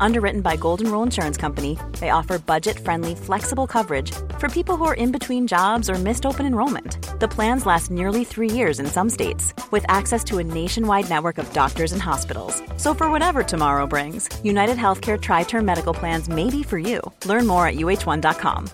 [0.00, 4.84] Underwritten by Golden Rule Insurance Company, they offer budget friendly, flexible coverage for people who
[4.84, 6.98] are in between jobs or missed open enrollment.
[7.20, 11.38] The plans last nearly three years in some states, with access to a nationwide network
[11.38, 12.62] of doctors and hospitals.
[12.76, 17.00] So, for whatever tomorrow brings, United Healthcare Tri Term Medical Plans may be for you.
[17.24, 18.68] Learn more at uh1.com.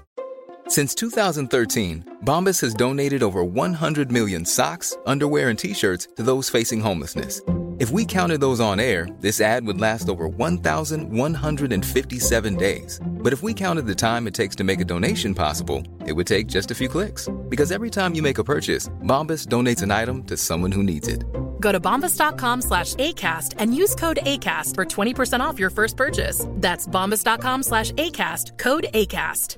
[0.69, 6.49] Since 2013, Bombas has donated over 100 million socks, underwear, and t shirts to those
[6.49, 7.43] facing homelessness
[7.83, 13.01] if we counted those on air, this ad would last over 1,157 days.
[13.05, 16.29] But if we counted the time it takes to make a donation possible, it would
[16.29, 17.29] take just a few clicks.
[17.49, 21.09] Because every time you make a purchase, Bombas donates an item to someone who needs
[21.09, 21.25] it.
[21.59, 26.47] Go to bombas.com slash ACAST and use code ACAST for 20% off your first purchase.
[26.49, 29.57] That's bombas.com slash ACAST, code ACAST.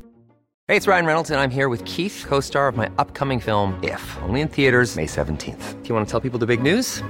[0.66, 3.78] Hey, it's Ryan Reynolds, and I'm here with Keith, co star of my upcoming film,
[3.82, 5.82] If, only in theaters, May 17th.
[5.82, 7.02] Do you want to tell people the big news?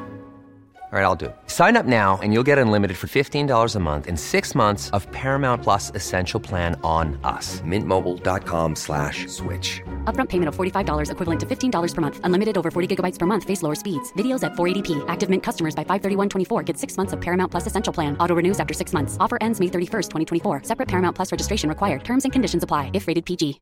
[0.95, 1.37] All right, I'll do it.
[1.49, 5.11] Sign up now and you'll get unlimited for $15 a month in six months of
[5.11, 7.61] Paramount Plus Essential Plan on us.
[7.63, 9.83] Mintmobile.com slash switch.
[10.05, 12.21] Upfront payment of $45 equivalent to $15 per month.
[12.23, 13.43] Unlimited over 40 gigabytes per month.
[13.43, 14.13] Face lower speeds.
[14.13, 15.05] Videos at 480p.
[15.09, 18.17] Active Mint customers by 531.24 get six months of Paramount Plus Essential Plan.
[18.19, 19.17] Auto renews after six months.
[19.19, 20.11] Offer ends May 31st,
[20.43, 20.63] 2024.
[20.63, 22.05] Separate Paramount Plus registration required.
[22.05, 23.61] Terms and conditions apply if rated PG.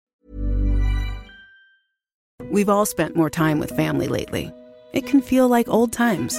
[2.50, 4.52] We've all spent more time with family lately.
[4.92, 6.38] It can feel like old times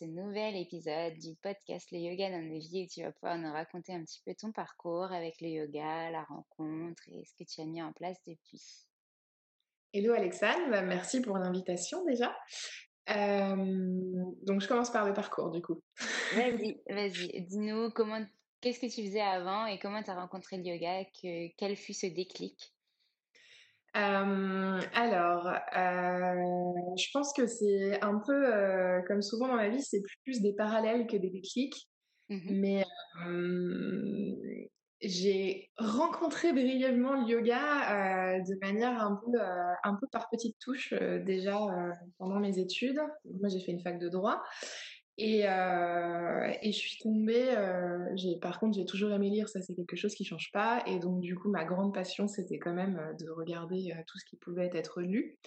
[0.00, 3.52] Ce nouvel épisode du podcast Le Yoga dans nos vies où tu vas pouvoir nous
[3.52, 7.60] raconter un petit peu ton parcours avec le yoga, la rencontre et ce que tu
[7.60, 8.62] as mis en place depuis.
[9.92, 12.34] Hello Alexandre, bah, merci pour l'invitation déjà.
[13.08, 15.82] donc je commence par le parcours du coup.
[16.34, 18.24] Vas-y, vas-y, dis-nous comment,
[18.62, 21.92] qu'est-ce que tu faisais avant et comment tu as rencontré le yoga, que, quel fut
[21.92, 22.72] ce déclic?
[23.94, 25.50] Alors,
[26.96, 31.06] je pense que c'est un peu comme souvent dans la vie, c'est plus des parallèles
[31.06, 31.88] que des déclics.
[32.28, 32.84] Mmh Mais
[35.02, 39.40] j'ai rencontré brièvement le yoga de manière un peu,
[39.82, 40.92] un peu par petites touches
[41.24, 41.58] déjà
[42.18, 43.00] pendant mes études.
[43.40, 44.42] Moi, j'ai fait une fac de droit
[45.22, 47.50] et, euh, et, je suis tombée.
[47.50, 50.82] Euh, par contre, j'ai toujours aimé lire, ça c'est quelque chose qui change pas.
[50.86, 54.24] Et donc, du coup, ma grande passion, c'était quand même euh, de regarder tout ce
[54.24, 55.38] qui pouvait être lu.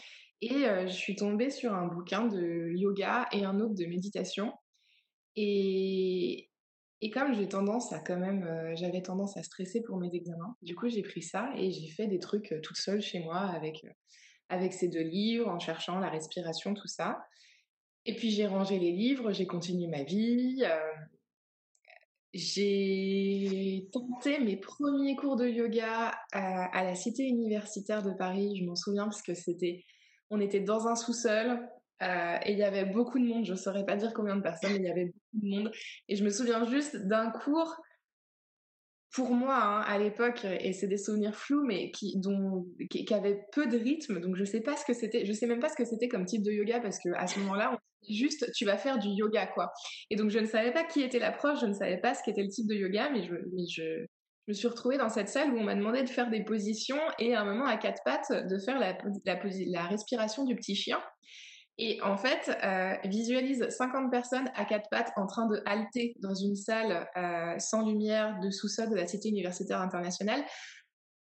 [0.41, 4.51] Et je suis tombée sur un bouquin de yoga et un autre de méditation.
[5.37, 6.49] Et,
[7.13, 11.87] comme j'avais tendance à stresser pour mes examens, du coup, j'ai pris ça et j'ai
[11.87, 13.39] fait des trucs toute seule chez moi
[14.49, 17.23] avec ces deux livres, en cherchant la respiration, tout ça.
[18.05, 20.63] Et puis j'ai rangé les livres, j'ai continué ma vie.
[22.33, 28.57] j'ai tenté mes premiers cours de yoga à, la cité universitaire de Paris.
[28.59, 29.83] Je m'en souviens parce que c'était,
[30.29, 31.61] on était dans un sous-sol
[32.01, 33.45] et il y avait beaucoup de monde.
[33.45, 35.71] Je ne saurais pas dire combien de personnes, mais il y avait beaucoup de monde.
[36.09, 37.75] Et je me souviens juste d'un cours
[39.13, 43.45] pour moi, hein, à l'époque, et c'est des souvenirs flous, mais qui, dont, qui, avaient
[43.51, 45.75] peu de rythme, donc je sais pas ce que c'était, je sais même pas ce
[45.75, 47.77] que c'était comme type de yoga, parce que à ce moment-là, on
[48.09, 49.71] juste, tu vas faire du yoga, quoi.
[50.09, 52.23] Et donc, je ne savais pas qui était la prof, je ne savais pas ce
[52.23, 53.35] qu'était le type de yoga, mais je,
[53.69, 54.05] je,
[54.45, 56.99] je me suis retrouvée dans cette salle où on m'a demandé de faire des positions
[57.19, 60.99] et à un moment à quatre pattes de faire la, la respiration du petit chien.
[61.79, 66.35] Et en fait, euh, visualise 50 personnes à quatre pattes en train de halter dans
[66.35, 70.43] une salle euh, sans lumière de sous-sol de la Cité universitaire internationale.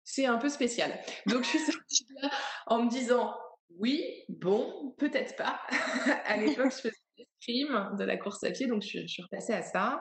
[0.04, 0.92] C'est un peu spécial.
[1.26, 2.30] Donc je suis sortie là
[2.66, 3.34] en me disant
[3.78, 5.60] oui, bon, peut-être pas.
[6.26, 9.22] à l'époque, je faisais des crimes de la course à pied, donc je, je suis
[9.22, 10.00] repassée à ça.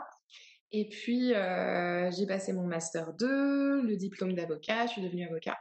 [0.71, 5.57] Et puis, euh, j'ai passé mon master 2, le diplôme d'avocat, je suis devenue avocat.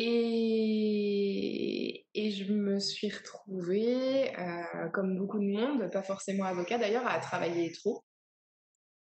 [0.00, 7.18] Et, je me suis retrouvée, euh, comme beaucoup de monde, pas forcément avocat d'ailleurs, à
[7.18, 8.04] travailler trop.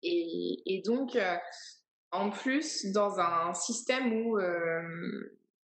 [0.03, 1.37] Et, donc, euh,
[2.11, 4.83] en plus, dans un système où euh,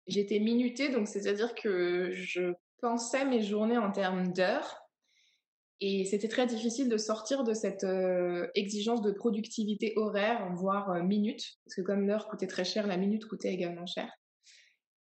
[0.05, 4.83] j'étais minutée, donc c'est-à-dire que je pensais mes journées en termes d'heures.
[5.81, 7.85] Et c'était très difficile de sortir de cette
[8.53, 13.25] exigence de productivité horaire, voire minute, parce que comme l'heure coûtait très cher, la minute
[13.25, 14.09] coûtait également cher.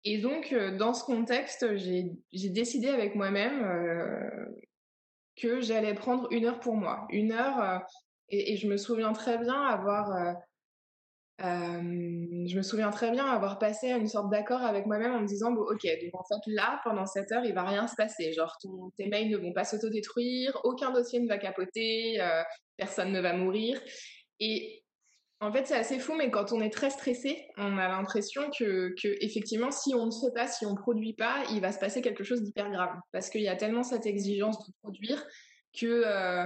[0.05, 4.53] Et donc, euh, dans ce contexte, j'ai décidé avec moi-même
[5.35, 7.07] que j'allais prendre une heure pour moi.
[7.09, 7.81] Une heure,
[8.29, 10.35] et, et, je me souviens très bien avoir
[11.41, 11.81] euh,
[12.47, 15.51] je me souviens très bien avoir passé une sorte d'accord avec moi-même en me disant
[15.51, 18.55] bon ok donc en fait là pendant cette heure il va rien se passer genre
[18.97, 22.43] tes mails ne vont pas s'autodétruire aucun dossier ne va capoter euh,
[22.77, 23.81] personne ne va mourir
[24.39, 24.82] et
[25.43, 28.93] en fait c'est assez fou mais quand on est très stressé on a l'impression que,
[29.23, 32.23] effectivement si on ne fait pas si on produit pas il va se passer quelque
[32.23, 35.23] chose d'hyper grave parce qu'il y a tellement cette exigence de produire
[35.77, 36.45] que euh,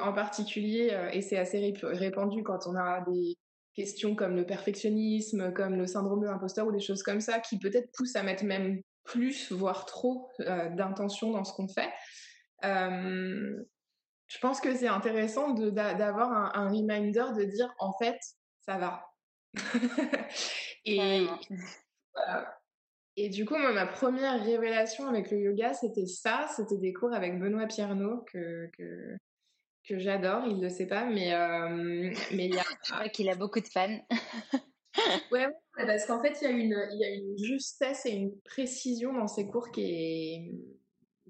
[0.00, 3.36] en particulier euh, et c'est assez répandu quand on a des
[3.74, 7.58] questions comme le perfectionnisme, comme le syndrome de l'imposteur ou des choses comme ça qui
[7.58, 11.90] peut-être poussent à mettre même plus, voire trop euh, d'intention dans ce qu'on fait.
[14.32, 18.18] Je pense que c'est intéressant d'avoir un, un, reminder de dire en fait,
[18.62, 19.06] ça va.
[20.86, 21.26] et,
[23.16, 27.12] et du coup, moi, ma première révélation avec le yoga, c'était ça, c'était des cours
[27.12, 29.16] avec Benoît Pierno que, que,
[29.86, 32.64] que j'adore, il le sait pas, mais euh, mais il y a.
[32.86, 34.00] Je crois qu'il a beaucoup de fans.
[35.30, 35.46] ouais,
[35.76, 39.12] parce qu'en fait, il y a une il y a une justesse et une précision
[39.12, 40.52] dans ses cours qui est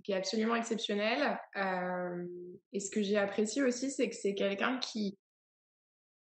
[0.02, 1.38] qui est absolument exceptionnelle.
[1.56, 2.26] Euh,
[2.72, 5.18] et ce que j'ai apprécié aussi, c'est que c'est quelqu'un qui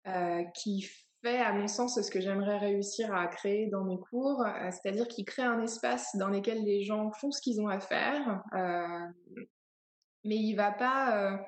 [0.07, 0.87] euh, qui
[1.23, 5.07] fait, à mon sens, ce que j'aimerais réussir à créer dans mes cours, euh, c'est-à-dire
[5.07, 8.43] qu'il crée un espace dans lequel les gens font ce qu'ils ont à faire,
[10.23, 11.39] mais il va pas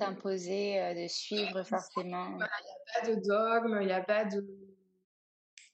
[0.00, 2.30] T'imposer, de suivre forcément.
[2.30, 4.44] Il n'y a pas de dogme, il n'y a pas de.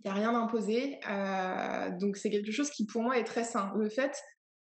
[0.03, 0.99] Il n'y a rien d'imposé.
[1.09, 3.73] Euh, donc c'est quelque chose qui pour moi est très sain.
[3.77, 4.17] Le fait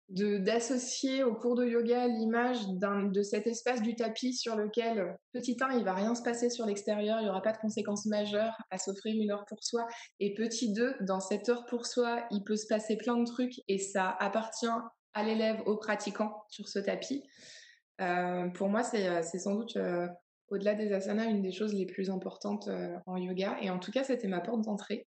[0.10, 5.78] d'associer au cours de yoga l'image de cet espace du tapis sur lequel petit 1
[5.78, 8.78] il va rien se passer sur l'extérieur il y aura pas de conséquences majeures à
[8.78, 9.88] s'offrir une heure pour soi
[10.20, 13.62] et petit 2 dans cette heure pour soi il peut se passer plein de trucs
[13.70, 14.68] et ça appartient
[15.14, 17.24] à l'élève au pratiquant sur ce tapis
[18.02, 20.08] euh, pour moi, euh, c'est sans doute, euh,
[20.50, 22.70] au-delà des asanas, une des choses les plus importantes
[23.06, 23.58] en yoga.
[23.62, 25.08] Et en tout cas, c'était ma porte d'entrée.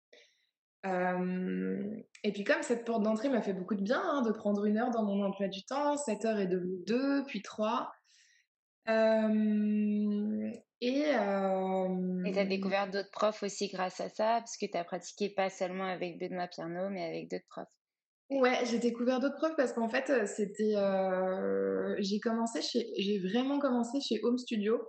[0.85, 4.79] Et puis comme cette porte d'entrée m'a fait beaucoup de bien hein, de prendre une
[4.79, 7.91] heure dans mon emploi du temps, cette heure est devenue deux, puis trois.
[8.89, 10.51] Euh,
[10.81, 15.31] et tu as découvert d'autres profs aussi grâce à ça, parce que tu as pratiqué
[15.31, 17.69] pas seulement avec Benoît Pierno, mais avec d'autres profs.
[18.29, 20.75] Ouais, j'ai découvert d'autres profs parce qu'en fait, euh, c'était.
[20.77, 22.93] Euh, j'ai commencé chez.
[22.99, 24.81] J'ai vraiment commencé chez Home Studio.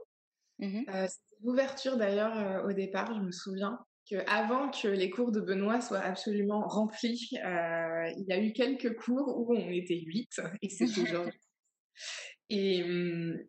[0.60, 3.78] Mmh euh, c'était l'ouverture d'ailleurs euh, au départ, je me souviens
[4.10, 8.54] que avant que les cours de Benoît soient absolument remplis, euh, il y a eu
[8.54, 11.28] quelques cours où on était huit et c'était genre.
[12.50, 13.40] et, mmh,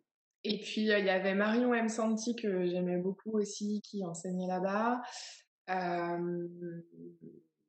[0.43, 1.89] et puis il y avait Marion M.
[1.89, 5.01] Santi que j'aimais beaucoup aussi qui enseignait là-bas.
[5.69, 6.47] Euh,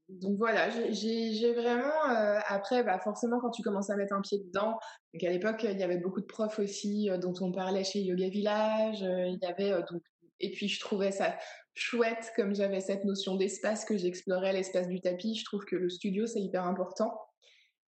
[0.09, 4.39] donc voilà, j'ai vraiment euh, après bah forcément quand tu commences à mettre un pied
[4.39, 4.77] dedans,
[5.15, 8.01] donc à l'époque il y avait beaucoup de profs aussi euh, dont on parlait chez
[8.01, 10.03] Yoga Village, euh, il y avait donc
[10.41, 11.37] et puis je trouvais ça
[11.75, 15.89] chouette comme j'avais cette notion d'espace que j'explorais l'espace du tapis, je trouve que le
[15.89, 17.19] studio c'est hyper important.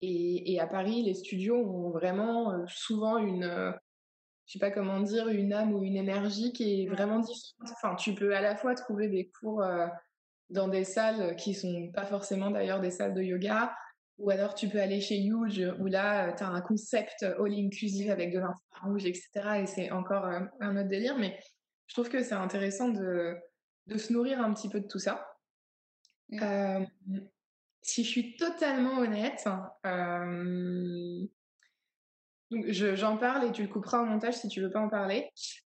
[0.01, 3.73] Et, et, à Paris, les studios ont vraiment souvent une
[4.49, 7.71] je sais pas comment dire, une âme ou une énergie qui est vraiment différente.
[7.71, 9.63] Enfin, tu peux à la fois trouver des cours
[10.49, 13.71] dans des salles qui sont pas forcément d'ailleurs des salles de yoga.
[14.17, 18.09] Ou alors tu peux aller chez Huge où là tu as un concept all inclusive
[18.09, 19.29] avec de l'infrarouge, etc.
[19.61, 21.17] Et c'est encore euh, un autre délire.
[21.17, 21.39] Mais
[21.85, 23.37] je trouve que c'est intéressant de,
[23.87, 25.35] de se nourrir un petit peu de tout ça.
[26.29, 26.43] Mmh.
[26.43, 26.85] Euh,
[27.81, 29.47] si je suis totalement honnête,
[29.85, 31.25] euh,
[32.51, 35.29] j'en parle et tu le couperas au montage si tu veux pas en parler.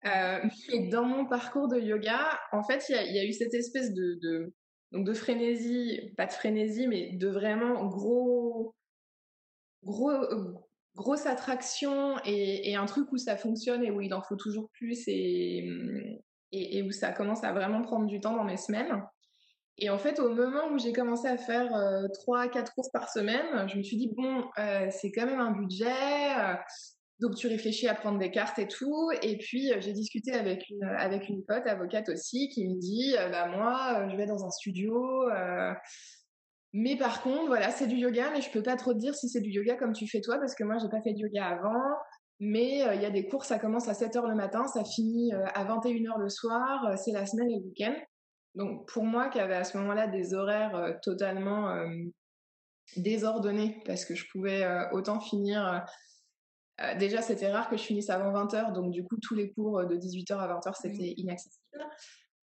[0.05, 3.93] Euh, mais dans mon parcours de yoga, en fait, il y, a eu cette espèce
[3.93, 4.53] de, de,
[4.91, 8.75] donc de frénésie, pas de frénésie, mais de vraiment gros,
[9.83, 10.13] gros,
[10.95, 14.69] grosse attraction et, et, un truc où ça fonctionne et où il en faut toujours
[14.71, 16.23] plus et,
[16.55, 19.03] et, où ça commence à vraiment prendre du temps dans mes semaines.
[19.77, 23.09] Et en fait, au moment où j'ai commencé à faire euh, 3 4 courses par
[23.09, 25.85] semaine, je me suis dit, bon, euh, c'est quand même un budget,
[26.39, 26.53] euh,
[27.19, 29.09] donc tu réfléchis à prendre des cartes et tout.
[29.21, 33.47] Et puis, j'ai discuté avec une, avec une pote, avocate aussi, qui me dit, bah
[33.47, 35.25] moi, je vais dans un studio.
[36.73, 39.29] mais par contre, voilà, c'est du yoga, mais je peux pas trop te dire si
[39.29, 41.47] c'est du yoga comme tu fais toi, parce que moi, j'ai pas fait de yoga
[41.47, 41.95] avant.
[42.39, 45.63] Mais il y a des cours, ça commence à 7h le matin, ça finit à
[45.63, 47.95] 21h le soir, c'est la semaine et le week-end.
[48.55, 51.87] Donc pour moi qui avait à ce moment-là des horaires euh, totalement euh,
[52.95, 55.85] désordonnés parce que je pouvais euh, autant finir
[56.99, 59.95] déjà c'était rare que je finisse avant 20h donc du coup tous les cours de
[59.95, 61.63] 18h à 20h c'était inaccessible.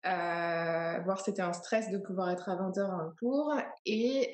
[0.02, 4.32] voire c'était un stress de pouvoir être à 20h à un cours et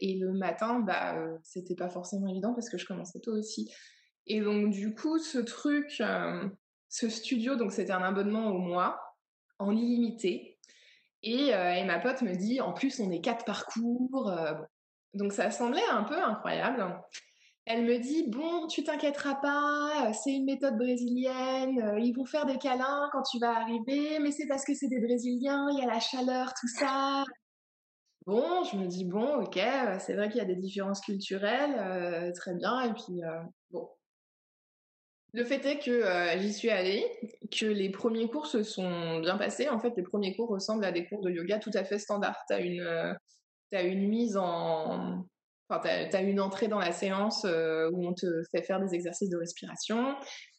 [0.00, 3.72] et le matin bah c'était pas forcément évident parce que je commençais tôt aussi.
[4.26, 6.02] Et donc du coup ce truc
[6.88, 9.00] ce studio donc c'était un abonnement au mois
[9.58, 10.58] en illimité.
[11.22, 14.28] Et, euh, ma pote me dit, en plus, on est quatre parcours.
[14.28, 14.54] Euh,
[15.14, 17.00] donc ça semblait un peu incroyable.
[17.64, 22.44] Elle me dit, bon, tu t'inquiéteras pas, euh, c'est une méthode brésilienne, ils vont faire
[22.44, 25.82] des câlins quand tu vas arriver, mais c'est parce que c'est des Brésiliens, il y
[25.82, 27.22] a la chaleur, tout ça.
[28.26, 29.60] Bon, je me dis, bon, ok,
[30.00, 33.20] c'est vrai qu'il y a des différences culturelles, très bien, et puis,
[33.70, 33.88] bon,
[35.34, 37.06] le fait est que euh, j'y suis allée,
[37.50, 39.68] que les premiers cours se sont bien passés.
[39.68, 42.36] En fait, les premiers cours ressemblent à des cours de yoga tout à fait standard.
[42.48, 43.14] Tu as une, euh,
[43.72, 45.24] une mise en...
[45.70, 49.38] Enfin, une entrée dans la séance euh, où on te fait faire des exercices de
[49.38, 50.14] respiration.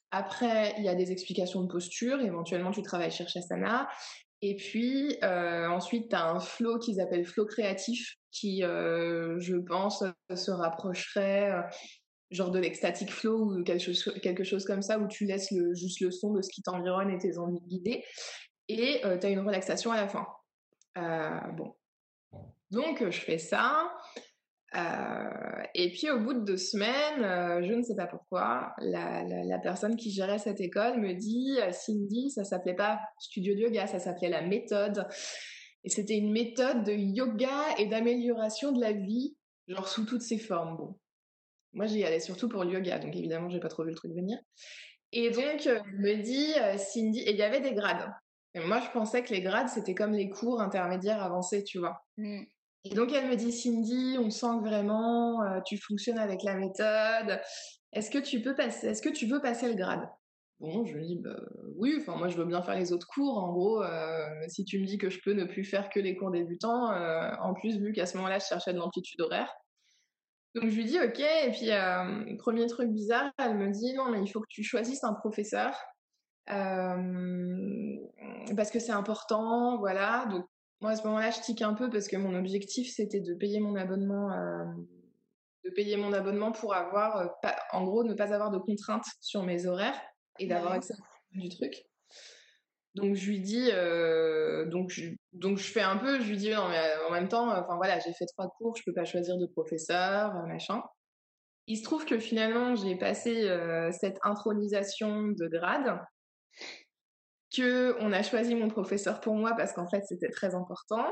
[0.09, 2.19] Après, il y a des explications de posture.
[2.21, 3.87] Éventuellement, tu travailles sur Shasana.
[4.41, 10.03] Et puis, ensuite, tu as un flow qu'ils appellent flow créatif qui, je pense,
[10.35, 11.51] se rapprocherait
[12.33, 15.73] genre de l'extatic flow ou quelque chose, quelque chose comme ça où tu laisses le,
[15.73, 18.03] juste le son de ce qui t'environne et tes envies guidées
[18.69, 20.25] et euh, tu as une relaxation à la fin.
[20.97, 21.75] Euh, bon.
[22.71, 23.91] Donc je fais ça.
[24.75, 29.59] Euh, et puis au bout de deux semaines, je ne sais pas pourquoi, la, la,
[29.59, 33.99] personne qui gérait cette école me dit Cindy, ça s'appelait pas studio de yoga, ça
[33.99, 35.07] s'appelait la méthode.
[35.83, 39.35] Et c'était une méthode de yoga et d'amélioration de la vie,
[39.67, 40.77] genre sous toutes ses formes.
[40.77, 40.99] Bon,
[41.73, 44.13] moi, j'y allais surtout pour le yoga, donc évidemment, j'ai pas trop vu le truc
[44.13, 44.37] venir.
[45.11, 48.11] Et donc, euh, me dit euh, Cindy, et il y avait des grades.
[48.55, 52.03] Et moi, je pensais que les grades, c'était comme les cours intermédiaires avancés, tu vois.
[52.17, 52.43] Mmh.
[52.85, 56.55] Et donc, elle me dit Cindy, on sent que vraiment euh, tu fonctionnes avec la
[56.55, 57.39] méthode.
[57.91, 60.07] Est-ce que tu peux passer, est-ce que tu veux passer le grade?
[60.59, 61.39] Bon, je lui dis bah,
[61.77, 61.95] oui.
[61.99, 63.37] Enfin, moi, je veux bien faire les autres cours.
[63.37, 63.83] En gros,
[64.47, 66.89] si tu me dis que je peux ne plus faire que les cours débutants,
[67.41, 69.53] en plus, vu qu'à ce moment-là, je cherchais de l'amplitude horaire,
[70.55, 74.11] donc je lui dis ok, et puis euh, premier truc bizarre, elle me dit non
[74.11, 75.75] mais il faut que tu choisisses un professeur
[76.51, 77.95] euh,
[78.55, 80.27] parce que c'est important, voilà.
[80.29, 80.45] Donc
[80.81, 83.59] moi à ce moment-là je tique un peu parce que mon objectif c'était de payer
[83.59, 84.65] mon abonnement, euh,
[85.65, 87.31] de payer mon abonnement pour avoir,
[87.71, 89.99] en gros ne pas avoir de contraintes sur mes horaires
[90.39, 90.93] et d'avoir accès
[91.31, 91.83] du truc.
[92.95, 96.51] Donc je lui dis, euh, donc je, donc je fais un peu, je lui dis
[96.51, 99.05] non mais euh, en même temps, enfin voilà, j'ai fait trois cours, je peux pas
[99.05, 100.83] choisir de professeur, euh, machin.
[101.65, 103.49] Il se trouve que finalement j'ai passé
[103.93, 105.97] cette intronisation de grade,
[107.55, 111.05] que on a choisi mon professeur pour moi parce qu'en fait c'était très important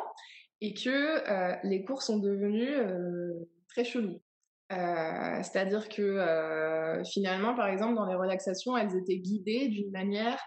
[0.59, 2.75] et que les cours sont devenus
[3.69, 4.21] très chelous.
[4.69, 10.37] C'est-à-dire que finalement, par exemple, dans les relaxations, elles étaient guidées d'une manière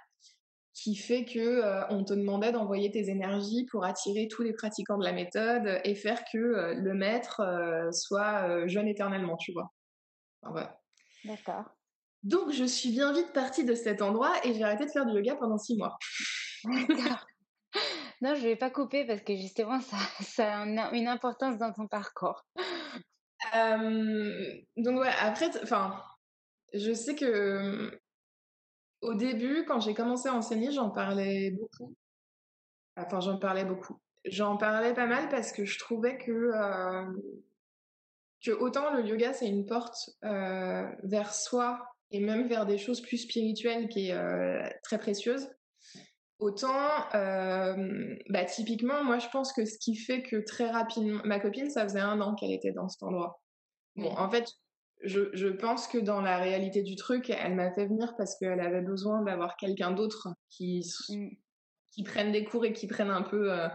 [0.74, 4.98] qui fait que euh, on te demandait d'envoyer tes énergies pour attirer tous les pratiquants
[4.98, 9.72] de la méthode et faire que euh, le maître euh, soit jeune éternellement, tu vois.
[10.42, 10.78] voilà.
[11.24, 11.64] D'accord.
[12.24, 15.14] Donc je suis bien vite partie de cet endroit et j'ai arrêté de faire du
[15.14, 15.96] yoga pendant six mois.
[16.64, 17.24] D'accord.
[18.20, 21.86] non, je vais pas couper parce que justement ça, ça a une importance dans ton
[21.86, 22.44] parcours.
[23.52, 26.02] donc ouais, après, enfin,
[26.72, 28.00] je sais que
[29.04, 31.94] au début, quand j'ai commencé à enseigner, j'en parlais beaucoup.
[32.96, 33.98] Enfin, j'en parlais beaucoup.
[34.24, 37.04] J'en parlais pas mal parce que je trouvais que, euh,
[38.44, 43.02] que autant le yoga, c'est une porte euh, vers soi et même vers des choses
[43.02, 45.48] plus spirituelles qui est euh, très précieuse.
[46.40, 51.70] Autant, bah, typiquement, moi, je pense que ce qui fait que très rapidement, ma copine,
[51.70, 53.40] ça faisait un an qu'elle était dans cet endroit.
[53.96, 54.52] Bon, en fait,
[55.02, 58.60] je, je, pense que dans la réalité du truc, elle m'a fait venir parce qu'elle
[58.60, 61.28] avait besoin d'avoir quelqu'un d'autre qui, mmh.
[61.92, 63.52] qui prenne des cours et qui prenne un peu.
[63.52, 63.68] Euh,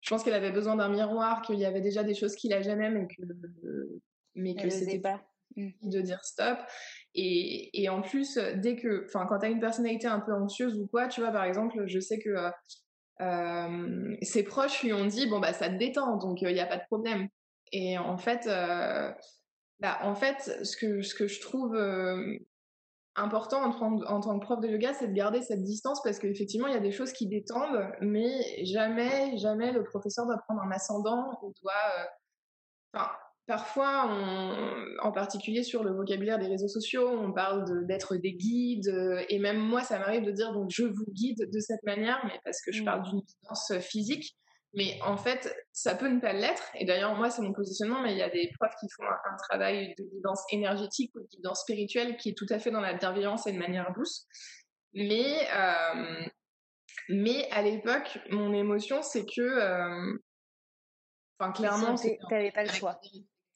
[0.00, 2.62] je pense qu'elle avait besoin d'un miroir, qu'il y avait déjà des choses qui la
[2.62, 3.22] gênaient, mais que,
[4.34, 5.22] mais que c'était pas
[5.56, 5.70] mmh.
[5.82, 6.58] de dire stop.
[7.14, 10.86] Et, et, en plus, dès que, enfin, quand t'as une personnalité un peu anxieuse ou
[10.86, 12.50] quoi, tu vois, par exemple, je sais que euh,
[13.20, 16.66] euh ses proches lui ont dit, bon, bah, ça te détend, donc il n'y a
[16.66, 17.28] pas de problème.
[17.72, 18.48] Et en fait,
[19.80, 22.38] bah, en fait, ce que, ce que je trouve euh,
[23.16, 26.66] important en, en, tant que prof de yoga, c'est de garder cette distance parce qu'effectivement,
[26.66, 30.70] il y a des choses qui détendent, mais jamais, jamais le professeur doit prendre un
[30.70, 31.72] ascendant ou doit.
[31.98, 32.04] Euh,
[32.94, 33.10] enfin,
[33.46, 38.88] parfois, on, en particulier sur le vocabulaire des réseaux sociaux, on parle d'être des guides,
[38.88, 42.20] euh, et même moi, ça m'arrive de dire donc je vous guide de cette manière,
[42.26, 42.84] mais parce que je mmh.
[42.84, 44.36] parle d'une guidance physique.
[44.72, 46.70] Mais en fait, ça peut ne pas l'être.
[46.74, 49.36] Et d'ailleurs, moi, c'est mon positionnement, mais il y a des profs qui font un,
[49.48, 52.94] travail de guidance énergétique ou de guidance spirituelle qui est tout à fait dans la
[52.94, 54.26] bienveillance et de manière douce.
[54.94, 56.24] Mais, euh,
[57.08, 60.18] mais à l'époque, mon émotion, c'est que, euh,
[61.38, 61.96] enfin, clairement,
[62.28, 63.00] t'avais pas le choix.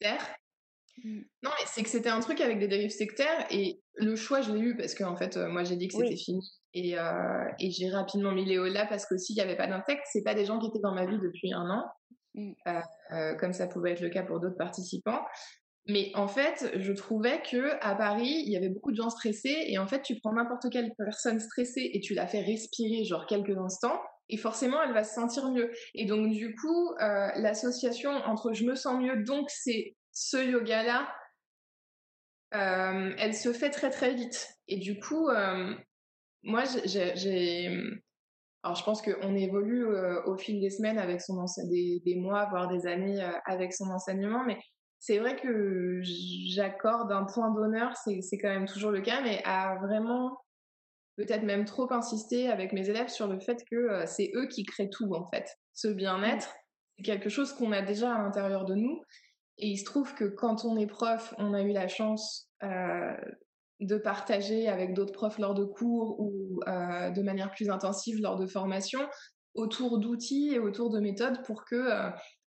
[0.01, 1.21] Mmh.
[1.43, 4.51] Non, mais c'est que c'était un truc avec des dérives sectaires et le choix, je
[4.51, 6.41] l'ai eu parce que en fait, euh, moi, j'ai dit que c'était fini
[6.75, 10.03] et, euh, et j'ai rapidement mis Léo là parce qu'aussi, il n'y avait pas d'insectes.
[10.11, 11.85] C'est pas des gens qui étaient dans ma vie depuis un an,
[12.33, 12.51] mmh.
[12.67, 12.81] euh,
[13.13, 15.21] euh, comme ça pouvait être le cas pour d'autres participants.
[15.87, 19.65] Mais en fait, je trouvais que à Paris, il y avait beaucoup de gens stressés
[19.67, 23.25] et en fait, tu prends n'importe quelle personne stressée et tu la fais respirer genre
[23.27, 25.71] quelques instants et forcément, elle va se sentir mieux.
[25.93, 31.07] Et donc, du coup, l'association entre je me sens mieux, donc c'est ce yoga-là, euh,
[32.51, 34.47] elle se fait très très vite.
[34.67, 35.29] Et du coup,
[36.43, 37.69] moi, j'ai.
[38.63, 41.35] Alors, je pense qu'on évolue euh, au fil des semaines avec son
[41.69, 44.57] des, des, mois, voire des années avec son enseignement, mais
[44.99, 49.75] c'est vrai que j'accorde un point d'honneur, c'est quand même toujours le cas, mais à
[49.83, 50.35] vraiment
[51.15, 54.89] peut-être même trop insister avec mes élèves sur le fait que c'est eux qui créent
[54.89, 55.47] tout en fait.
[55.73, 56.51] Ce bien-être,
[56.97, 58.99] c'est quelque chose qu'on a déjà à l'intérieur de nous.
[59.57, 62.49] Et il se trouve que quand on est prof, on a eu la chance
[63.79, 68.37] de partager avec d'autres profs lors de cours ou euh, de manière plus intensive lors
[68.37, 69.01] de formation
[69.53, 72.09] autour d'outils et autour de méthodes pour que, euh,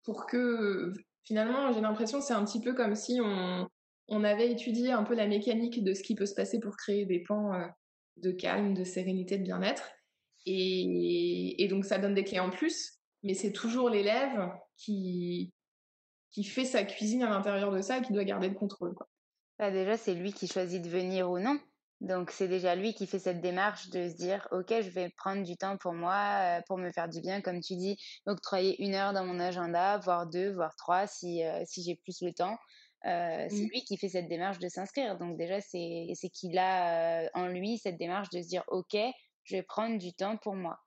[0.05, 0.92] pour que
[1.25, 3.68] finalement, j'ai l'impression c'est un petit peu comme si on,
[4.09, 7.05] on avait étudié un peu la mécanique de ce qui peut se passer pour créer
[7.05, 7.66] des pans euh,
[8.18, 9.90] de calme, de sérénité, de bien-être.
[10.51, 15.53] Et donc ça donne des clés en plus, mais c'est toujours l'élève qui,
[16.31, 18.95] qui fait sa cuisine à l'intérieur de ça et qui doit garder le contrôle.
[18.95, 19.09] Quoi.
[19.59, 21.59] Bah déjà, c'est lui qui choisit de venir ou non.
[22.01, 25.43] Donc, c'est déjà lui qui fait cette démarche de se dire, OK, je vais prendre
[25.43, 28.95] du temps pour moi, euh, pour me faire du bien, comme tu dis, octroyer une
[28.95, 32.57] heure dans mon agenda, voire deux, voire trois, si, euh, si j'ai plus le temps.
[33.07, 33.69] Euh, c'est mmh.
[33.73, 35.19] lui qui fait cette démarche de s'inscrire.
[35.19, 38.97] Donc, déjà, c'est qu'il a en lui cette démarche de se dire, OK,
[39.43, 40.79] je vais prendre du temps pour moi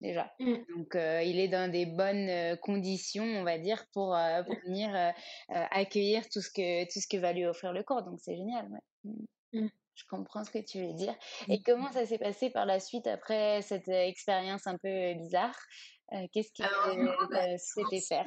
[0.00, 0.32] déjà.
[0.38, 0.54] Mmh.
[0.76, 4.54] Donc, euh, il est dans des bonnes euh, conditions, on va dire, pour, euh, pour
[4.66, 4.90] venir
[5.48, 8.02] accueillir tout ce, que, tout ce que va lui offrir le cours.
[8.02, 8.68] Donc, c'est génial.
[9.04, 9.12] Mmh.
[9.52, 9.68] Mmh.
[9.94, 11.14] Je comprends ce que tu veux dire.
[11.48, 15.56] Et comment ça s'est passé par la suite après cette expérience un peu bizarre?
[16.32, 18.24] Qu'est-ce qui t'a souhaité faire?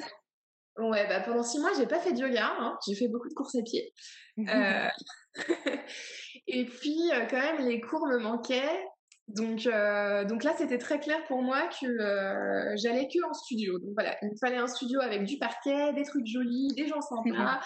[0.78, 2.56] Ouais, bah pendant six mois, j'ai pas fait de yoga.
[2.60, 2.78] Hein.
[2.86, 3.94] J'ai fait beaucoup de courses à pied.
[6.48, 8.84] et puis, quand même, les cours me manquaient.
[9.28, 13.80] Donc, euh, donc là, c'était très clair pour moi que euh, j'allais que en studio.
[13.80, 17.02] Donc voilà, il me fallait un studio avec du parquet, des trucs jolis, des gens
[17.02, 17.60] sympas.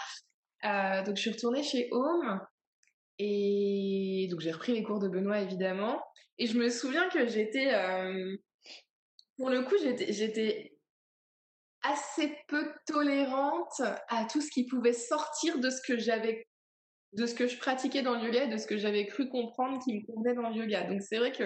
[0.63, 2.39] Euh, donc je suis retournée chez Home
[3.19, 6.01] et donc j'ai repris les cours de Benoît évidemment.
[6.37, 7.71] Et je me souviens que j'étais,
[9.37, 10.73] pour le coup, j'étais
[11.81, 16.45] assez peu tolérante à tout ce qui pouvait sortir de ce que j'avais
[17.15, 19.81] de ce que je pratiquais dans le yoga et de ce que j'avais cru comprendre
[19.83, 20.83] qui me convenait dans le yoga.
[20.83, 21.43] Donc c'est vrai que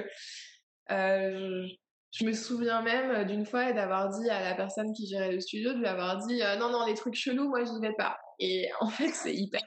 [0.91, 1.67] euh,
[2.11, 5.73] je, me souviens même d'une fois d'avoir dit à la personne qui gérait le studio,
[5.73, 8.17] de lui avoir dit euh, non, non, les trucs chelous, moi je n'y vais pas.
[8.39, 9.61] Et en fait, c'est hyper.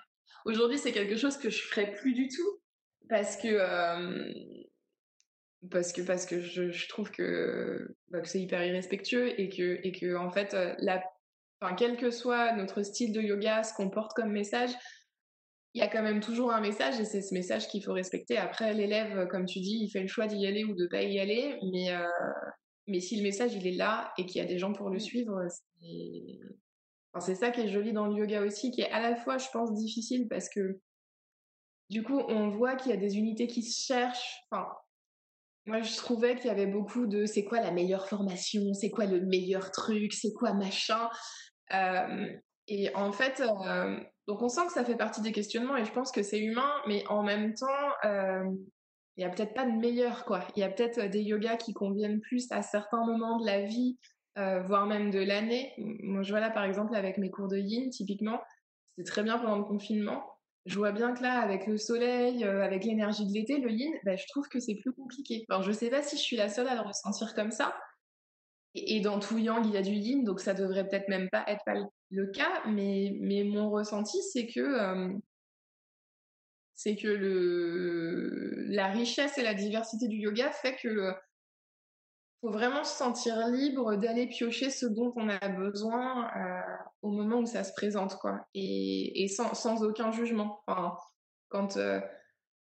[0.45, 2.61] Aujourd'hui, c'est quelque chose que je ferais plus du tout
[3.09, 3.49] parce que.
[3.49, 4.33] Euh,
[5.71, 9.93] parce que parce que je, trouve que, bah, que c'est hyper irrespectueux et que et
[9.93, 11.05] que en fait la
[11.61, 14.73] enfin quel que soit notre style de yoga ce qu'on porte comme message
[15.75, 18.37] il y a quand même toujours un message et c'est ce message qu'il faut respecter.
[18.37, 21.19] Après, l'élève, comme tu dis, il fait le choix d'y aller ou de pas y
[21.19, 22.07] aller, mais, euh,
[22.87, 24.97] mais si le message il est là et qu'il y a des gens pour le
[24.97, 25.01] mmh.
[25.01, 25.39] suivre,
[25.81, 26.39] c'est
[27.15, 29.49] enfin, ça qui est joli dans le yoga aussi, qui est à la fois, je
[29.53, 30.81] pense, difficile parce que
[31.89, 34.41] du coup, on voit qu'il y a des unités qui se cherchent.
[34.51, 34.67] Enfin,
[35.67, 39.07] moi, je trouvais qu'il y avait beaucoup de c'est quoi la meilleure formation, c'est quoi
[39.07, 41.09] le meilleur truc, c'est quoi machin.
[41.73, 42.27] Euh,
[42.75, 43.43] Et en fait,
[44.27, 46.73] donc on sent que ça fait partie des questionnements et je pense que c'est humain,
[46.89, 47.67] mais en même temps,
[48.03, 50.43] il n'y a peut-être pas de meilleur, quoi.
[50.57, 53.99] Il y a peut-être des yogas qui conviennent plus à certains moments de la vie,
[54.37, 55.75] voire même de l'année.
[55.77, 58.41] Moi, je vois là, par exemple, avec mes cours de yin, typiquement,
[58.97, 60.25] c'était très bien pendant le confinement.
[60.65, 64.17] Je vois bien que là, avec le soleil, avec l'énergie de l'été, le yin, bah,
[64.17, 65.45] je trouve que c'est plus compliqué.
[65.51, 67.75] Alors, je sais pas si je suis la seule à le ressentir comme ça,
[68.75, 71.45] et, dans tout yang, il y a du yin, donc ça devrait peut-être même pas
[71.47, 71.65] être
[72.11, 75.19] le cas, mais, mais mon ressenti, c'est que, euh,
[76.85, 81.13] que le, la richesse et la diversité du yoga fait que euh,
[82.41, 86.61] faut vraiment se sentir libre d'aller piocher ce dont on a besoin euh,
[87.03, 90.63] au moment où ça se présente, quoi, et, sans, sans, aucun jugement.
[91.51, 91.77] Quand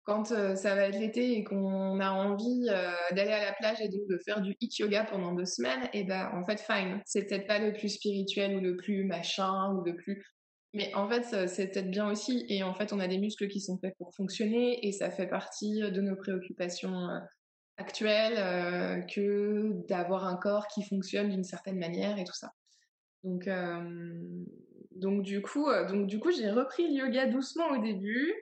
[0.05, 3.81] quand euh, ça va être l'été et qu'on a envie euh, d'aller à la plage
[3.81, 7.01] et de, faire du hit yoga pendant deux semaines, et eh ben en fait fine.
[7.05, 10.25] C'est peut-être pas le plus spirituel ou le plus machin ou le plus,
[10.73, 12.45] mais en fait c'est peut-être bien aussi.
[12.49, 15.27] Et en fait on a des muscles qui sont faits pour fonctionner et ça fait
[15.27, 17.19] partie de nos préoccupations euh,
[17.77, 22.51] actuelles que d'avoir un corps qui fonctionne d'une certaine manière et tout ça.
[23.23, 23.49] Donc
[24.93, 28.35] donc du coup donc du coup j'ai repris le yoga doucement au début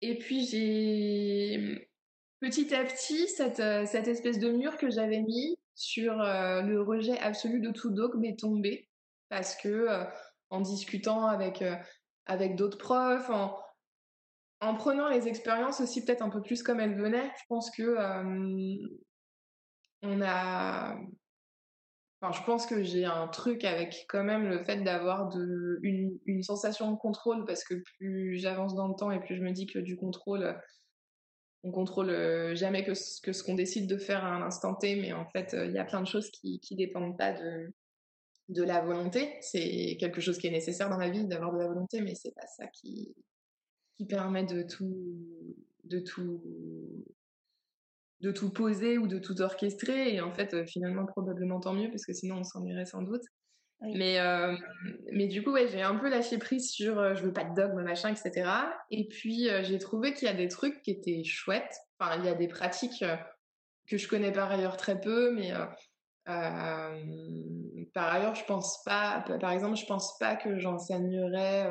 [0.00, 1.88] et puis j'ai
[2.40, 6.82] petit à petit cette, euh, cette espèce de mur que j'avais mis sur euh, le
[6.82, 8.88] rejet absolu de tout dogme est tombé.
[9.28, 10.04] Parce que euh,
[10.50, 11.64] en discutant avec
[12.26, 13.58] avec d'autres profs, en,
[14.60, 17.96] en prenant les expériences aussi peut-être un peu plus comme elles venaient, je pense que
[20.02, 20.96] on a
[22.32, 25.30] je pense que j'ai un truc avec quand même le fait d'avoir
[25.82, 29.52] une, sensation de contrôle parce que plus j'avance dans le temps et plus je me
[29.52, 30.60] dis que du contrôle,
[31.62, 35.12] on contrôle euh, jamais que ce, qu'on décide de faire à un instant T, mais
[35.12, 37.72] en fait, euh, il y a plein de choses qui, qui dépendent pas de,
[38.62, 39.36] la volonté.
[39.40, 42.34] C'est quelque chose qui est nécessaire dans la vie d'avoir de la volonté, mais c'est
[42.34, 43.14] pas ça qui,
[44.08, 45.44] permet de tout
[48.20, 50.14] de tout poser ou de tout orchestrer.
[50.14, 53.22] Et en fait, euh, finalement, probablement tant mieux, parce que sinon, on s'ennuierait sans doute.
[53.80, 54.56] Mais, euh,
[55.12, 57.54] mais du coup, ouais, j'ai un peu lâché prise sur euh, je veux pas de
[57.54, 58.48] dogme, machin, etc.
[58.90, 61.76] Et puis, j'ai trouvé qu'il y a des trucs qui étaient chouettes.
[61.98, 63.04] Enfin, il y a des pratiques
[63.86, 65.52] que je connais par ailleurs très peu, mais
[66.24, 71.70] par ailleurs, je pense pas, par exemple, je pense pas que j'enseignerais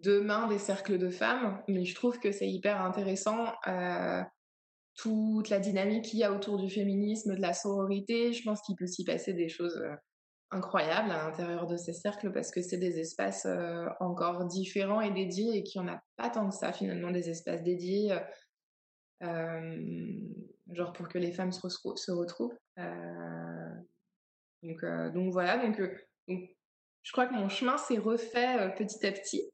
[0.00, 3.52] demain des cercles de femmes, mais je trouve que c'est hyper intéressant
[4.96, 8.32] toute la dynamique qu'il y a autour du féminisme, de la sororité.
[8.32, 9.94] Je pense qu'il peut s'y passer des choses euh,
[10.50, 15.10] incroyables à l'intérieur de ces cercles parce que c'est des espaces euh, encore différents et
[15.10, 18.18] dédiés et qu'il n'y en a pas tant que ça finalement, des espaces dédiés,
[19.22, 19.80] euh,
[20.70, 21.60] genre pour que les femmes se,
[22.12, 22.58] retrouvent.
[24.62, 25.80] donc, voilà, donc
[26.28, 29.51] je crois que mon chemin s'est refait petit à petit.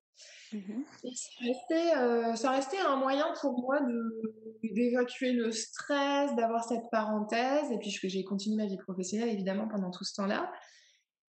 [0.52, 3.80] Restait, euh, ça restait un moyen pour moi
[4.62, 7.70] d'évacuer le stress, d'avoir cette parenthèse.
[7.72, 10.50] Et puis j'ai continué ma vie professionnelle évidemment pendant tout ce temps-là.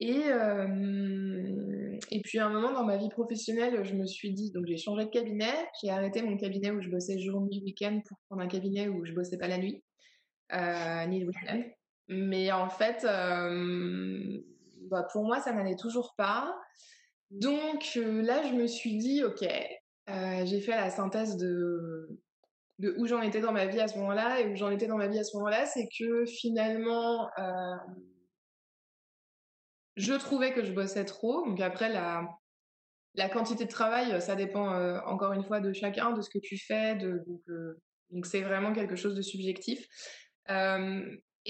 [0.01, 4.53] Et, euh, et puis à un moment dans ma vie professionnelle, je me suis dit,
[4.53, 8.01] donc j'ai changé de cabinet, j'ai arrêté mon cabinet où je bossais jour, nuit, week-end
[8.07, 9.83] pour prendre un cabinet où je bossais pas la nuit,
[10.53, 11.63] euh, ni le week-end.
[12.09, 16.55] Mais en fait, bah pour moi, ça n'allait toujours pas.
[17.31, 19.47] Donc là, je me suis dit, ok,
[20.45, 22.09] j'ai fait la synthèse de,
[22.97, 24.41] où j'en étais dans ma vie à ce moment-là.
[24.41, 27.29] Et où j'en étais dans ma vie à ce moment-là, c'est que finalement,
[29.97, 31.45] je trouvais que je bossais trop.
[31.47, 36.31] Donc après, la, quantité de travail, ça dépend encore une fois de chacun, de ce
[36.31, 36.97] que tu fais.
[38.11, 39.87] Donc c'est vraiment quelque chose de subjectif.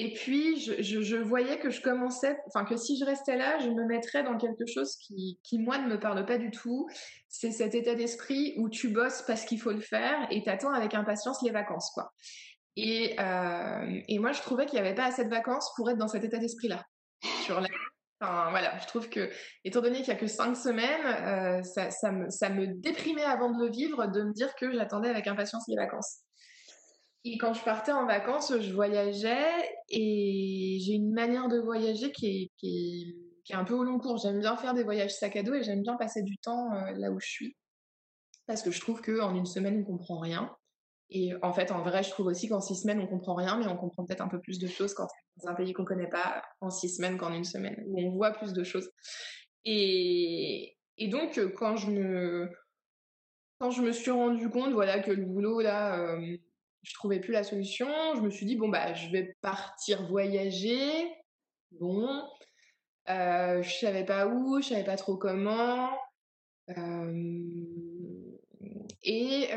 [0.00, 3.84] Et puis, je, voyais que je commençais, enfin, que si je restais là, je me
[3.84, 6.88] mettrais dans quelque chose qui, qui moi, ne me parle pas du tout.
[7.28, 10.94] C'est cet état d'esprit où tu bosses parce qu'il faut le faire et t'attends avec
[10.94, 12.12] impatience les vacances, quoi.
[12.76, 15.98] Et, euh, et moi, je trouvais qu'il n'y avait pas assez de vacances pour être
[15.98, 16.84] dans cet état d'esprit-là.
[18.20, 19.30] Enfin, voilà, je trouve que,
[19.64, 23.50] étant donné qu'il n'y a que cinq semaines, euh, ça, me, ça me déprimait avant
[23.50, 26.20] de le vivre, de me dire que j'attendais avec impatience les vacances.
[27.24, 29.52] Et quand je partais en vacances, je voyageais
[29.88, 34.18] et j'ai une manière de voyager qui est, un peu au long cours.
[34.18, 36.92] J'aime bien faire des voyages sac à dos et j'aime bien passer du temps euh,
[36.96, 37.57] là où je suis.
[38.46, 40.54] Parce que je trouve qu'en une semaine, on comprend rien.
[41.11, 43.66] Et en fait, en vrai, je trouve aussi qu'en six semaines, on comprend rien, mais
[43.66, 46.09] on comprend peut-être un peu plus de choses quand c'est dans un pays qu'on connaît
[46.09, 48.90] pas en six semaines qu'en une semaine, où on voit plus de choses.
[49.64, 52.50] Et, et donc, quand je me,
[53.59, 56.37] quand je me suis rendu compte, voilà, que le boulot, là, euh,
[56.88, 57.87] je trouvais plus la solution.
[58.16, 61.11] Je me suis dit, bon, bah, je vais partir voyager.
[61.72, 62.09] Bon.
[63.11, 65.90] Euh, je savais pas où, je savais pas trop comment.
[69.03, 69.48] et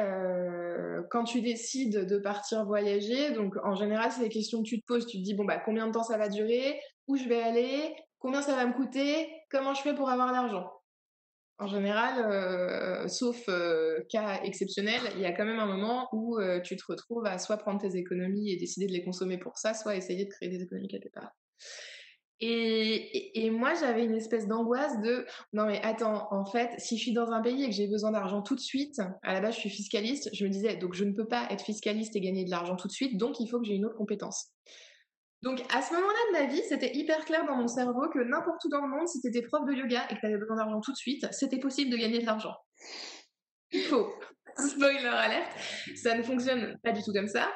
[1.10, 4.86] quand tu décides de partir voyager, donc en général, c'est des questions que tu te
[4.86, 5.08] poses.
[5.08, 6.80] Tu te dis, bon, bah, combien de temps ça va durer?
[7.08, 7.96] Où je vais aller?
[8.20, 9.28] Combien ça va me coûter?
[9.50, 10.70] Comment je fais pour avoir l'argent?
[11.62, 16.40] En général, euh, sauf euh, cas exceptionnel, il y a quand même un moment où
[16.40, 19.60] euh, tu te retrouves à soit prendre tes économies et décider de les consommer pour
[19.60, 21.32] ça, soit essayer de créer des économies quelque part.
[22.40, 27.04] Et, et, moi, j'avais une espèce d'angoisse de non mais attends, en fait, si je
[27.04, 29.54] suis dans un pays et que j'ai besoin d'argent tout de suite, à la base
[29.54, 32.44] je suis fiscaliste, je me disais donc je ne peux pas être fiscaliste et gagner
[32.44, 34.48] de l'argent tout de suite, donc il faut que j'ai une autre compétence.
[35.44, 38.64] Donc à ce moment-là de ma vie, c'était hyper clair dans mon cerveau que n'importe
[38.66, 40.58] où dans le monde, si tu étais prof de yoga et que tu avais besoin
[40.58, 42.56] d'argent tout de suite, c'était possible de gagner de l'argent.
[43.90, 44.14] Faux.
[44.58, 45.52] Spoiler alerte,
[45.96, 47.52] ça ne fonctionne pas du tout comme ça.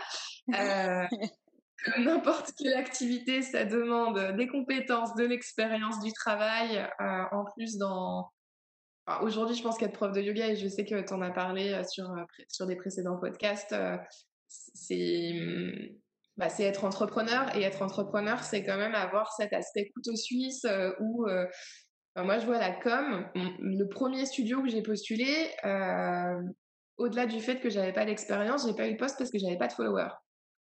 [0.49, 1.05] Euh,
[1.99, 6.77] n'importe quelle activité, ça demande des compétences, de l'expérience, du travail.
[7.01, 8.31] Euh, en plus, dans
[9.21, 11.73] aujourd'hui, je pense qu'être prof de yoga, et je sais que tu en as parlé
[11.73, 12.09] euh, sur,
[12.47, 13.75] sur des précédents podcasts,
[14.47, 15.33] c'est
[16.37, 17.55] bah, c'est être entrepreneur.
[17.55, 21.45] Et être entrepreneur, c'est quand même avoir cet aspect couteau suisse euh, où euh,
[22.17, 23.27] moi, je vois la com.
[23.35, 26.41] Le premier studio que j'ai postulé, euh,
[26.97, 29.57] au-delà du fait que j'avais pas d'expérience, j'ai pas eu le poste parce que j'avais
[29.57, 30.13] pas de followers.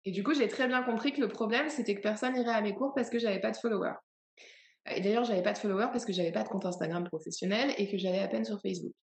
[0.04, 2.60] Et du coup, j'ai très bien compris que le problème, c'était que personne irait à
[2.60, 3.96] mes cours parce que j'avais pas de followers.
[4.94, 7.90] Et d'ailleurs, j'avais pas de followers parce que j'avais pas de compte Instagram professionnel et
[7.90, 8.94] que j'allais à peine sur Facebook.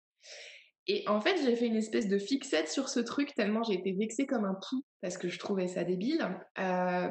[0.87, 3.91] Et en fait, j'ai fait une espèce de fixette sur ce truc tellement j'ai été
[3.91, 6.25] vexée comme un pou parce que je trouvais ça débile.
[6.59, 7.09] Euh,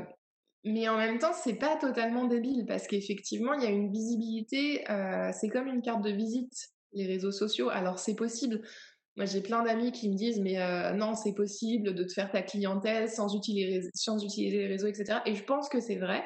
[0.65, 4.91] mais en même temps, c'est pas totalement débile parce qu'effectivement, il y a une visibilité.
[4.91, 7.69] Euh, c'est comme une carte de visite, les réseaux sociaux.
[7.69, 8.62] Alors, c'est possible.
[9.17, 12.31] Moi, j'ai plein d'amis qui me disent, mais euh, non, c'est possible de te faire
[12.31, 15.21] ta clientèle sans utiliser, sans utiliser les réseaux, etc.
[15.27, 16.25] Et je pense que c'est vrai.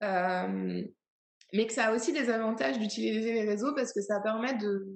[0.00, 4.86] mais que ça a aussi des avantages d'utiliser les réseaux parce que ça permet de,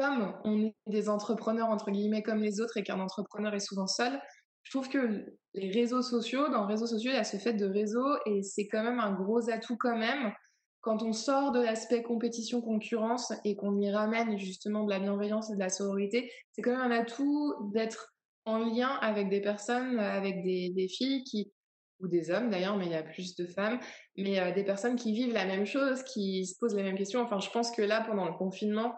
[0.00, 3.86] comme on est des entrepreneurs entre guillemets comme les autres et qu'un entrepreneur est souvent
[3.86, 4.18] seul,
[4.62, 7.52] je trouve que les réseaux sociaux, dans les réseaux sociaux, il y a ce fait
[7.52, 10.32] de réseau et c'est quand même un gros atout quand même
[10.80, 15.54] quand on sort de l'aspect compétition-concurrence et qu'on y ramène justement de la bienveillance et
[15.54, 18.14] de la sororité, c'est quand même un atout d'être
[18.46, 21.52] en lien avec des personnes, avec des, filles qui,
[22.00, 23.78] ou des hommes d'ailleurs, mais il y a plus de femmes,
[24.16, 27.20] mais euh, des personnes qui vivent la même chose, qui se posent les mêmes questions.
[27.20, 28.94] Enfin, je pense que là, pendant le confinement,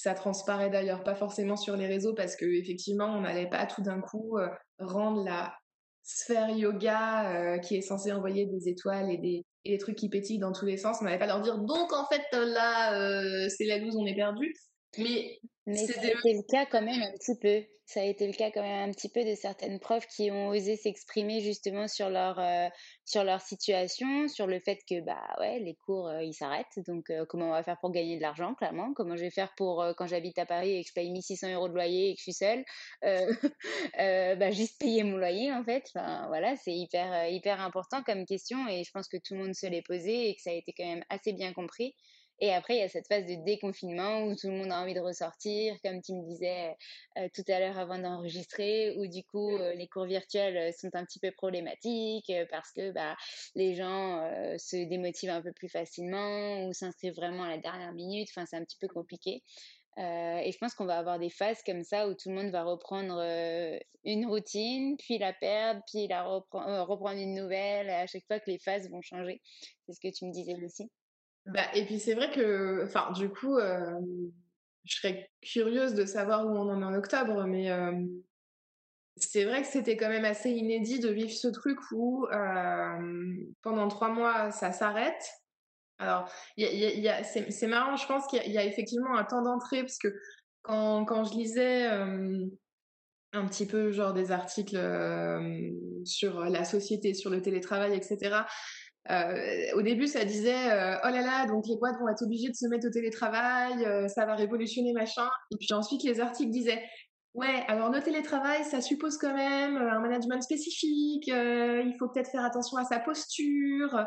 [0.00, 3.82] ça transparaît d'ailleurs pas forcément sur les réseaux parce que effectivement, on n'allait pas tout
[3.82, 5.54] d'un coup euh, rendre la
[6.02, 10.08] sphère yoga euh, qui est censée envoyer des étoiles et des, et des trucs qui
[10.08, 10.98] pétillent dans tous les sens.
[11.00, 14.14] On n'allait pas leur dire donc en fait là euh, c'est la loose, on est
[14.14, 14.54] perdu.
[14.98, 15.38] Mais,
[15.70, 17.64] Mais ça a été le cas quand même un petit peu.
[17.86, 20.48] Ça a été le cas quand même un petit peu de certaines profs qui ont
[20.48, 22.68] osé s'exprimer justement sur leur, euh,
[23.04, 26.78] sur leur situation, sur le fait que bah ouais, les cours euh, ils s'arrêtent.
[26.86, 28.92] Donc euh, comment on va faire pour gagner de l'argent, clairement?
[28.94, 31.68] Comment je vais faire pour quand j'habite à Paris et que je paye 1600 euros
[31.68, 32.64] de loyer et que je suis seule
[34.38, 35.84] bah, Juste payer mon loyer en fait?
[35.92, 39.54] Enfin voilà, c'est hyper, hyper important comme question et je pense que tout le monde
[39.54, 41.94] se l'est posé et que ça a été quand même assez bien compris.
[42.42, 44.94] Et après, il y a cette phase de déconfinement où tout le monde a envie
[44.94, 46.74] de ressortir, comme tu me disais
[47.18, 50.88] euh, tout à l'heure avant d'enregistrer, où du coup, euh, les cours virtuels euh, sont
[50.94, 53.14] un petit peu problématiques parce que bah,
[53.54, 54.26] les gens
[54.58, 58.28] se démotivent un peu plus facilement ou s'inscrivent vraiment à la dernière minute.
[58.30, 59.42] Enfin, c'est un petit peu compliqué.
[59.98, 62.62] et je pense qu'on va avoir des phases comme ça où tout le monde va
[62.64, 63.20] reprendre
[64.04, 68.58] une routine, puis la perdre, puis la reprendre une nouvelle, à chaque fois que les
[68.58, 69.40] phases vont changer.
[69.86, 70.90] C'est ce que tu me disais aussi.
[71.46, 73.58] Bah, et puis c'est vrai que, enfin, du coup,
[74.84, 77.70] je serais curieuse de savoir où on en est en octobre, mais
[79.16, 82.26] c'est vrai que c'était quand même assez inédit de vivre ce truc où
[83.62, 85.30] pendant trois mois ça s'arrête.
[85.98, 90.08] Alors, c'est marrant, je pense qu'il y, a effectivement un temps d'entrée parce que
[90.62, 91.86] quand, quand je lisais
[93.32, 94.78] un petit peu genre des articles
[96.04, 98.44] sur la société, sur le télétravail, etc.
[99.08, 102.50] Euh, au début, ça disait euh, oh là là, donc les boîtes vont être obligées
[102.50, 105.28] de se mettre au télétravail, euh, ça va révolutionner machin.
[105.50, 106.82] Et puis ensuite, les articles disaient
[107.34, 111.28] ouais, alors le télétravail, ça suppose quand même un management spécifique.
[111.28, 114.06] il faut peut-être faire attention à sa posture.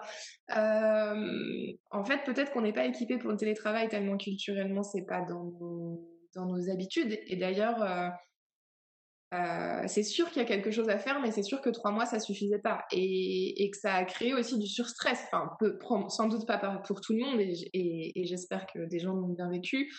[0.49, 5.51] en fait, peut-être qu'on n'est pas équipé pour le télétravail tellement culturellement, c'est pas dans
[6.35, 7.17] dans nos habitudes.
[7.27, 7.83] Et d'ailleurs
[9.33, 11.91] euh, c'est sûr qu'il y a quelque chose à faire, mais c'est sûr que trois
[11.91, 12.85] mois, ça suffisait pas.
[12.91, 15.19] Et, que ça a créé aussi du surstress.
[15.25, 19.29] Enfin, peut, sans doute pas pour tout le monde, et, j'espère que des gens l'ont
[19.29, 19.91] bien vécu.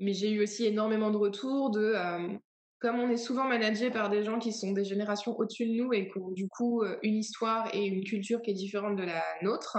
[0.00, 1.92] Mais j'ai eu aussi énormément de retours de...
[1.94, 2.36] Euh,
[2.78, 5.94] comme on est souvent managé par des gens qui sont des générations au-dessus de nous
[5.94, 9.04] et qui ont du coup euh, une histoire et une culture qui est différente de
[9.04, 9.78] la nôtre,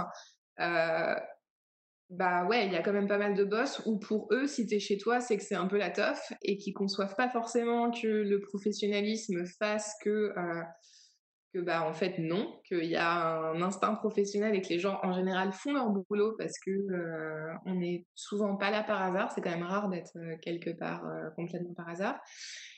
[2.10, 4.66] bah ouais, il y a quand même pas mal de boss où pour eux, si
[4.66, 7.92] t'es chez toi, c'est que c'est un peu la toffe et qui conçoivent pas forcément
[7.92, 10.62] que le professionnalisme fasse que euh,
[11.54, 15.00] que bah en fait non, qu'il y a un instinct professionnel et que les gens
[15.04, 19.32] en général font leur boulot parce que euh, on n'est souvent pas là par hasard.
[19.34, 21.04] C'est quand même rare d'être euh, quelque part
[21.36, 22.18] complètement par hasard.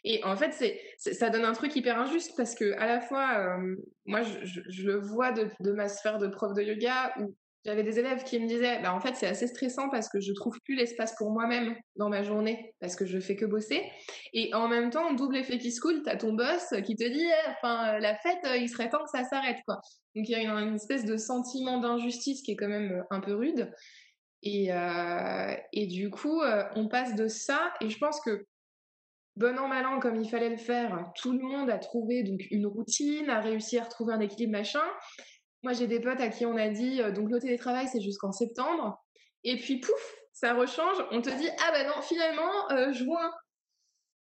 [0.03, 3.59] Et en fait, c'est ça donne un truc hyper injuste parce que à la fois,
[4.05, 7.35] moi je, le vois de, de ma sphère de prof de yoga où
[7.69, 10.34] j'avais des élèves qui me disaient, bah en fait c'est assez stressant parce que je
[10.34, 13.84] trouve plus l'espace pour moi-même dans ma journée parce que je fais que bosser.
[14.34, 17.25] Et en même temps, double effet qui se coule, t'as ton boss qui te dit,
[17.25, 19.79] eh, enfin la fête, il serait temps que ça s'arrête quoi.
[20.15, 23.19] Donc il y a une, espèce de sentiment d'injustice qui est quand même euh, un
[23.19, 23.71] peu rude.
[24.41, 28.47] Et, euh, et du coup, euh, on passe de ça et je pense que
[29.36, 32.41] bon an mal an comme il fallait le faire, tout le monde a trouvé donc
[32.49, 34.84] une routine, a réussi à retrouver un équilibre machin.
[35.63, 38.31] Moi, j'ai des potes à qui on a dit, euh, donc le télétravail, c'est jusqu'en
[38.31, 39.03] septembre.
[39.43, 40.97] Et puis, pouf, ça rechange.
[41.11, 43.31] On te dit, ah ben non, finalement, euh, juin.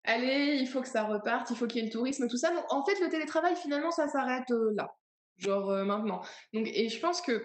[0.04, 2.52] Allez, il faut que ça reparte, il faut qu'il y ait le tourisme, tout ça.
[2.52, 4.94] Donc, en fait, le télétravail, finalement, ça s'arrête euh, là.
[5.38, 6.22] Genre maintenant.
[6.54, 7.44] Donc, et je pense que,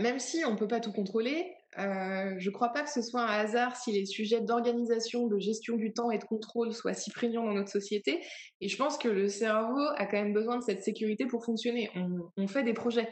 [0.00, 3.22] même si on peut pas tout contrôler, euh, je ne crois pas que ce soit
[3.22, 7.10] un hasard si les sujets d'organisation, de gestion du temps et de contrôle soient si
[7.10, 8.20] prégnants dans notre société.
[8.60, 11.90] Et je pense que le cerveau a quand même besoin de cette sécurité pour fonctionner.
[12.36, 13.08] On, fait des projets.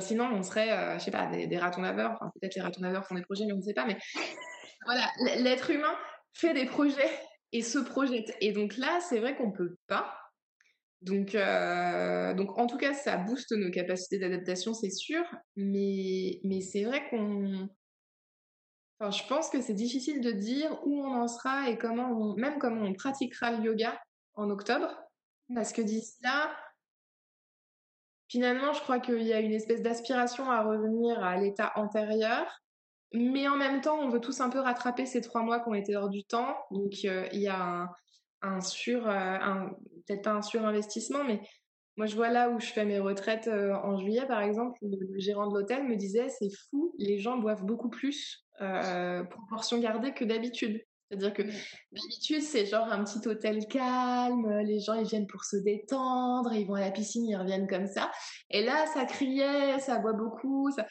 [0.00, 2.18] sinon, on serait, euh, je sais pas, des, ratons laveurs.
[2.40, 3.86] Peut-être les ratons laveurs font des projets, mais on ne sait pas.
[3.86, 3.96] Mais
[4.86, 5.06] voilà,
[5.38, 5.94] l'être humain
[6.34, 7.10] fait des projets
[7.52, 8.34] et se projette.
[8.40, 10.12] Et donc là, c'est vrai qu'on peut pas.
[11.02, 15.22] Donc, euh, donc, en tout cas, ça booste nos capacités d'adaptation, c'est sûr.
[15.56, 17.68] Mais, mais c'est vrai qu'on
[19.10, 22.58] je pense que c'est difficile de dire où on en sera et comment on, même
[22.58, 24.00] comment on pratiquera le yoga
[24.34, 24.94] en octobre.
[25.54, 26.54] Parce que d'ici là,
[28.28, 32.46] finalement, je crois qu'il y a une espèce d'aspiration à revenir à l'état antérieur.
[33.14, 35.74] Mais en même temps, on veut tous un peu rattraper ces trois mois qui ont
[35.74, 36.56] été hors du temps.
[36.70, 37.88] Donc, euh, il y a
[38.40, 39.38] un, sur, euh,
[40.06, 41.42] peut-être pas un surinvestissement, mais
[41.96, 45.18] moi, je vois là où je fais mes retraites euh, en juillet, par exemple, le,
[45.18, 50.12] gérant de l'hôtel me disait c'est fou, les gens boivent beaucoup plus, euh, proportion gardée,
[50.14, 50.82] que d'habitude.
[51.08, 55.56] C'est-à-dire que d'habitude, c'est genre un petit hôtel calme, les gens ils viennent pour se
[55.56, 58.10] détendre, ils vont à la piscine, ils reviennent comme ça.
[58.48, 60.70] Et là, ça criait, ça boit beaucoup.
[60.70, 60.86] Ça...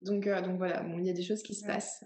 [0.00, 2.02] Donc, euh, donc voilà, bon, il y a des choses qui se passent.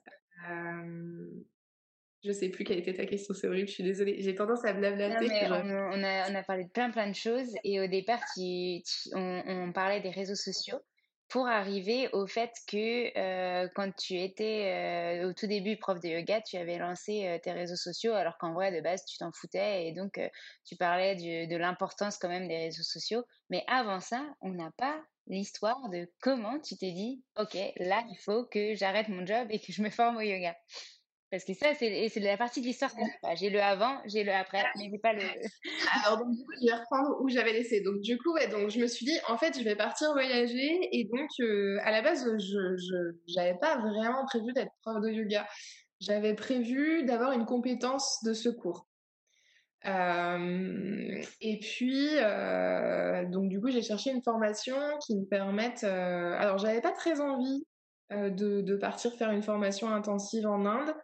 [2.25, 4.21] Je sais plus quelle était ta question, c'est horrible, je suis désolée.
[4.21, 5.31] J'ai tendance à blablater.
[5.47, 8.21] on, a, on, a, parlé de plein plein de choses et au départ,
[9.15, 10.81] on, parlait des réseaux sociaux
[11.29, 16.09] pour arriver au fait que euh, quand tu étais euh, au tout début prof de
[16.09, 19.31] yoga, tu avais lancé euh, tes réseaux sociaux alors qu'en vrai, de base, tu t'en
[19.31, 20.19] foutais et donc
[20.65, 23.23] tu parlais de l'importance quand même des réseaux sociaux.
[23.51, 28.17] Mais avant ça, on n'a pas l'histoire de comment tu t'es dit, OK, là, il
[28.25, 30.57] faut que j'arrête mon job et que je me forme au yoga.
[31.31, 32.91] Parce que ça, c'est la partie de l'histoire
[33.37, 35.21] J'ai le avant, j'ai le après, mais j'ai pas le.
[36.05, 37.83] Alors, donc, du coup, je vais reprendre où j'avais laissé.
[37.83, 40.89] Donc, du coup, ouais, donc, je me suis dit, en fait, je vais partir voyager.
[40.91, 45.47] Et donc, euh, à la base, je n'avais pas vraiment prévu d'être prof de yoga.
[46.01, 48.87] J'avais prévu d'avoir une compétence de secours.
[49.85, 55.85] Euh, et puis, euh, donc, du coup, j'ai cherché une formation qui me permette.
[55.85, 57.67] alors, j'avais pas très envie
[58.11, 60.95] de, de, partir faire une formation intensive en Inde.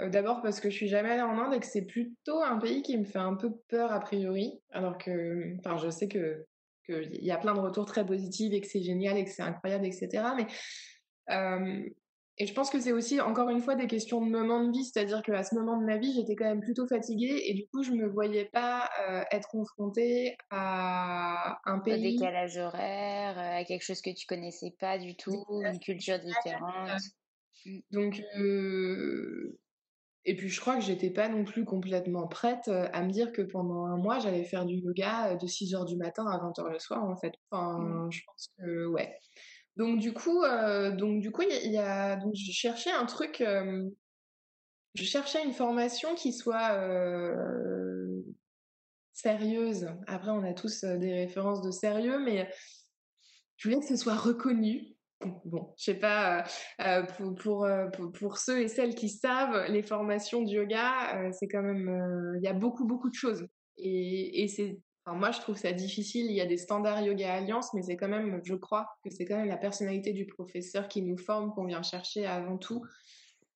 [0.00, 2.58] Euh, d'abord parce que je suis jamais allée en Inde et que c'est plutôt un
[2.58, 6.46] pays qui me fait un peu peur a priori, alors que, enfin, je sais que
[6.86, 9.42] qu'il y a plein de retours très positifs et que c'est génial et que c'est
[9.42, 10.24] incroyable, etc.
[10.36, 10.46] Mais
[11.30, 11.88] euh,
[12.38, 14.84] et je pense que c'est aussi encore une fois des questions de moment de vie,
[14.84, 17.82] c'est-à-dire qu'à ce moment de ma vie, j'étais quand même plutôt fatiguée et du coup,
[17.82, 21.92] je me voyais pas euh, être confrontée à un pays.
[21.92, 26.88] Un décalage horaire, à quelque chose que tu connaissais pas du tout, une culture différente.
[27.90, 28.22] Donc,
[30.24, 33.32] et puis je crois que j'étais pas non plus complètement prête euh, à me dire
[33.32, 36.70] que pendant un mois j'allais faire du yoga euh, de 6h du matin à 20h
[36.70, 37.32] le soir en fait.
[37.50, 38.12] Enfin, mmh.
[38.12, 39.16] je pense que ouais.
[39.76, 43.42] Donc du coup, euh, donc du coup, il y, a, donc je cherchais un truc,
[43.42, 46.76] je cherchais une formation qui soit
[49.14, 49.88] sérieuse.
[50.06, 52.50] Après, on a tous des références de sérieux, mais
[53.56, 54.96] je voulais que ce soit reconnu
[55.44, 56.42] bon, je sais pas, euh,
[56.82, 57.02] euh,
[57.34, 61.62] pour, euh, pour, pour, ceux et celles qui savent, les formations du yoga, c'est quand
[61.62, 63.46] même, il y a beaucoup, beaucoup de choses.
[63.76, 66.26] Et, et c'est, enfin, moi, je trouve ça difficile.
[66.26, 69.24] Il y a des standards Yoga Alliance, mais c'est quand même, je crois que c'est
[69.24, 72.84] quand même la personnalité du professeur qui nous forme qu'on vient chercher avant tout.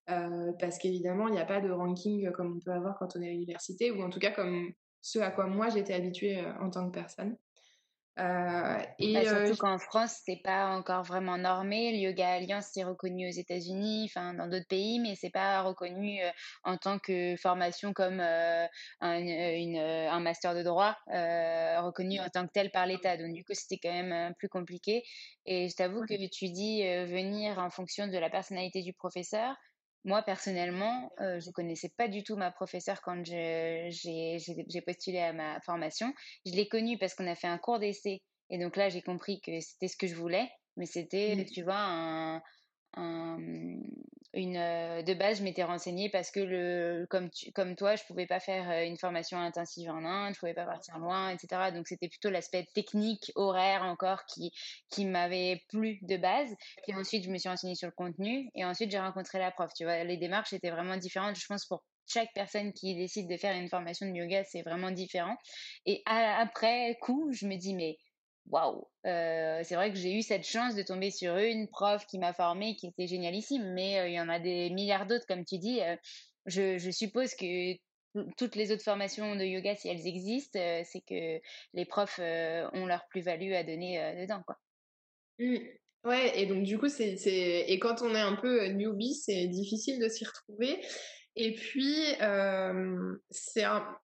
[0.06, 3.28] parce qu'évidemment, il n'y a pas de ranking comme on peut avoir quand on est
[3.28, 6.86] à l'université, ou en tout cas comme ce à quoi moi j'étais habituée en tant
[6.86, 7.36] que personne.
[8.18, 11.92] Euh, et bah, surtout qu'en France, c'est pas encore vraiment normé.
[11.92, 16.20] Le Yoga Alliance, c'est reconnu aux États-Unis, enfin dans d'autres pays, mais c'est pas reconnu
[16.62, 18.68] en tant que formation comme un,
[19.00, 23.16] une, un, master de droit reconnu en tant que tel par l'État.
[23.16, 25.02] Donc du coup, c'était quand même plus compliqué.
[25.46, 29.56] Et je t'avoue que tu dis venir en fonction de la personnalité du professeur.
[30.04, 33.88] Moi, personnellement, euh, je ne connaissais pas du tout ma professeure quand j'ai
[34.86, 36.12] postulé à ma formation.
[36.44, 38.20] Je l'ai connue parce qu'on a fait un cours d'essai.
[38.50, 40.50] Et donc là, j'ai compris que c'était ce que je voulais.
[40.76, 41.44] Mais c'était, mmh.
[41.46, 42.42] tu vois, un,
[44.34, 48.26] une, euh, de base, je m'étais renseignée parce que, le, comme, comme toi, je pouvais
[48.26, 51.70] pas faire euh, une formation intensive en Inde, je pouvais pas partir loin, etc.
[51.72, 54.52] Donc, c'était plutôt l'aspect technique, horaire encore, qui,
[54.90, 56.54] qui m'avait plu de base.
[56.82, 59.70] Puis ensuite, je me suis renseignée sur le contenu et ensuite, j'ai rencontré la prof.
[59.74, 63.36] Tu vois, les démarches étaient vraiment différentes, je pense, pour chaque personne qui décide de
[63.36, 65.36] faire une formation de yoga, c'est vraiment différent.
[65.86, 67.98] Et après coup, je me dis, mais
[68.46, 72.18] waouh, euh, c'est vrai que j'ai eu cette chance de tomber sur une prof qui
[72.18, 75.44] m'a formée, qui était génialissime, mais euh, il y en a des milliards d'autres, comme
[75.44, 75.80] tu dis.
[75.80, 75.96] Euh,
[76.46, 77.74] je, suppose que
[78.36, 81.40] toutes les autres formations de yoga, si elles existent, c'est que
[81.72, 84.56] les profs ont leur plus-value à donner dedans, quoi.
[85.38, 85.56] Mmh.
[86.04, 87.16] Ouais, et donc du coup, c'est,
[87.66, 90.84] et quand on est un peu newbie, c'est difficile de s'y retrouver.
[91.34, 92.04] Et puis,
[93.30, 93.98] c'est un,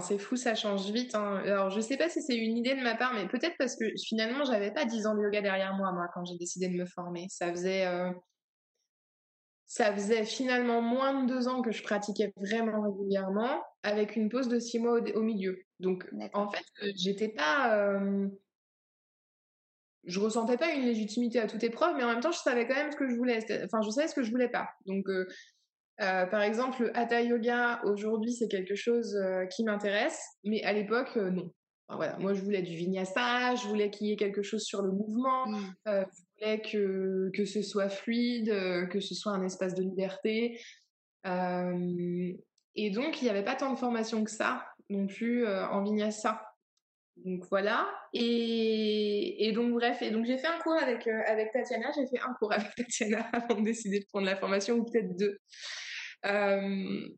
[0.00, 1.14] c'est fou, ça change vite.
[1.14, 1.42] Hein.
[1.44, 3.84] Alors, je sais pas si c'est une idée de ma part, mais peut-être parce que
[4.06, 6.86] finalement, j'avais pas 10 ans de yoga derrière moi, moi, quand j'ai décidé de me
[6.86, 7.26] former.
[7.28, 8.10] Ça faisait, euh,
[9.66, 14.48] ça faisait finalement moins de deux ans que je pratiquais vraiment régulièrement, avec une pause
[14.48, 15.58] de six mois au, milieu.
[15.80, 18.28] Donc, en fait, euh, j'étais pas, euh,
[20.04, 22.74] je ressentais pas une légitimité à toute épreuve, mais en même temps, je savais quand
[22.74, 23.44] même ce que je voulais.
[23.64, 24.68] Enfin, je savais ce que je voulais pas.
[24.86, 25.06] Donc,
[26.00, 30.72] euh, par exemple, le hatha yoga, aujourd'hui, c'est quelque chose euh, qui m'intéresse, mais à
[30.72, 31.50] l'époque, euh, non.
[31.88, 34.90] voilà, moi, je voulais du vinyasa, je voulais qu'il y ait quelque chose sur le
[34.90, 35.74] mouvement, mmh.
[35.86, 36.04] je
[36.40, 38.52] voulais que, que ce soit fluide,
[38.90, 40.60] que ce soit un espace de liberté.
[41.24, 46.42] et donc, il n'y avait pas tant de formation que ça non plus en vinyasa.
[47.16, 47.88] Donc voilà.
[48.12, 51.90] Et, donc bref, et donc j'ai fait un cours avec avec Tatiana.
[51.94, 55.16] J'ai fait un cours avec Tatiana avant de décider de prendre la formation, ou peut-être
[55.16, 55.38] deux.
[56.26, 57.08] Euh,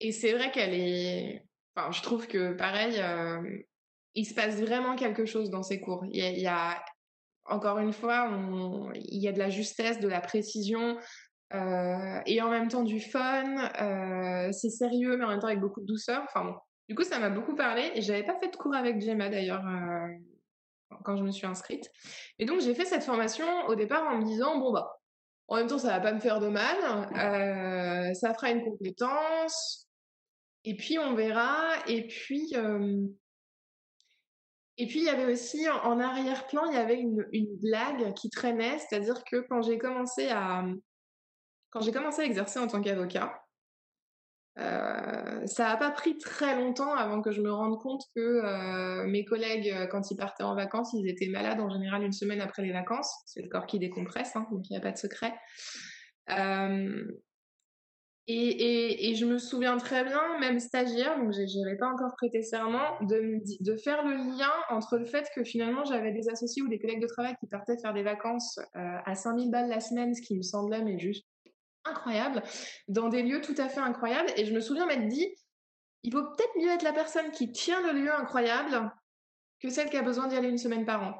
[0.00, 1.44] et c'est vrai qu'elle est.
[1.76, 3.42] Enfin, je trouve que pareil, euh,
[4.14, 6.04] il se passe vraiment quelque chose dans ces cours.
[6.10, 6.84] Il y a,
[7.46, 8.30] encore une fois,
[8.94, 10.98] il y a de la justesse, de la précision.
[11.52, 13.70] Euh, et en même temps du fun,
[14.52, 16.22] c'est sérieux mais en même temps avec beaucoup de douceur.
[16.24, 16.54] Enfin bon,
[16.88, 19.62] du coup ça m'a beaucoup parlé et j'avais pas fait de cours avec Gemma d'ailleurs
[21.04, 21.90] quand je me suis inscrite.
[22.38, 25.00] Et donc j'ai fait cette formation au départ en me disant bon bah
[25.48, 26.76] en même temps, ça va pas me faire de mal.
[27.16, 29.86] Euh, ça fera une compétence.
[30.64, 31.74] Et puis, on verra.
[31.86, 33.06] Et puis, euh,
[34.78, 38.30] et puis, il y avait aussi en arrière-plan, il y avait une, une blague qui
[38.30, 38.78] traînait.
[38.78, 40.64] C'est-à-dire que quand j'ai commencé à,
[41.70, 43.43] quand j'ai commencé à exercer en tant qu'avocat,
[44.56, 49.04] euh, ça n'a pas pris très longtemps avant que je me rende compte que euh,
[49.06, 52.40] mes collègues, euh, quand ils partaient en vacances, ils étaient malades en général une semaine
[52.40, 53.12] après les vacances.
[53.26, 55.34] C'est le corps qui décompresse, hein, donc il n'y a pas de secret.
[58.26, 63.40] Et, je me souviens très bien, même stagiaire, donc n'avais pas encore prêté serment, de,
[63.60, 67.02] de faire le lien entre le fait que finalement j'avais des associés ou des collègues
[67.02, 70.42] de travail qui partaient faire des vacances à 5000 balles la semaine, ce qui me
[70.42, 71.26] semblait mais juste
[71.84, 72.42] incroyable,
[72.88, 74.30] dans des lieux tout à fait incroyables.
[74.36, 75.28] Et je me souviens m'être dit,
[76.02, 78.90] il vaut peut-être mieux être la personne qui tient le lieu incroyable
[79.60, 81.14] que celle qui a besoin d'y aller une semaine par an.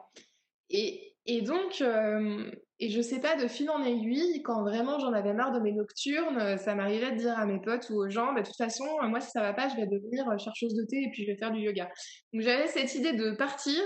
[0.70, 2.50] Et, et donc, euh,
[2.80, 5.72] et je sais pas, de fil en aiguille, quand vraiment j'en avais marre de mes
[5.72, 8.84] nocturnes, ça m'arrivait de dire à mes potes ou aux gens, bah, de toute façon,
[9.04, 11.36] moi si ça va pas, je vais devenir chercheuse de thé et puis je vais
[11.36, 11.88] faire du yoga.
[12.32, 13.80] Donc j'avais cette idée de partir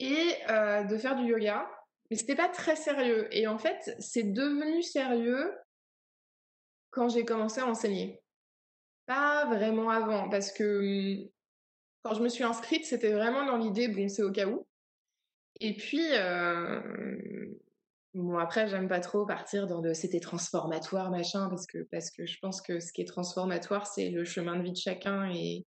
[0.00, 1.66] et euh, de faire du yoga,
[2.10, 3.28] mais c'était pas très sérieux.
[3.30, 5.52] Et en fait, c'est devenu sérieux
[6.96, 8.22] quand j'ai commencé à enseigner.
[9.04, 11.28] Pas vraiment avant, parce que hum,
[12.02, 14.66] quand je me suis inscrite, c'était vraiment dans l'idée, bon, c'est au cas où.
[15.60, 16.80] Et puis, euh,
[18.14, 22.26] bon, après, j'aime pas trop partir dans de c'était transformatoire, machin, parce que, parce que
[22.26, 25.66] je pense que ce qui est transformatoire, c'est le chemin de vie de chacun et,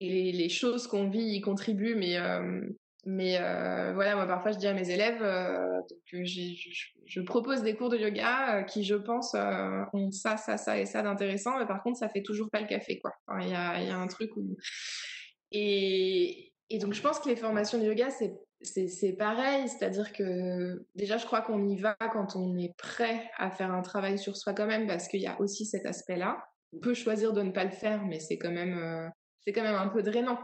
[0.00, 2.62] et les, choses qu'on vit y contribuent, mais euh,
[3.06, 7.74] mais euh, voilà, moi parfois je dis à mes élèves, euh, donc, je, propose des
[7.74, 9.34] cours de yoga euh, qui, je pense,
[9.92, 12.66] ont ça, ça, ça et ça d'intéressant, mais par contre ça fait toujours pas le
[12.66, 13.12] café, quoi.
[13.40, 14.56] Il y, a, y, a, un truc où
[15.52, 20.86] et, et donc je pense que les formations de yoga c'est c'est pareil, c'est-à-dire que
[20.94, 24.36] déjà je crois qu'on y va quand on est prêt à faire un travail sur
[24.36, 26.44] soi quand même, parce qu'il y a aussi cet aspect-là.
[26.74, 29.74] On peut choisir de ne pas le faire, mais c'est quand même c'est quand même
[29.74, 30.38] un peu drainant.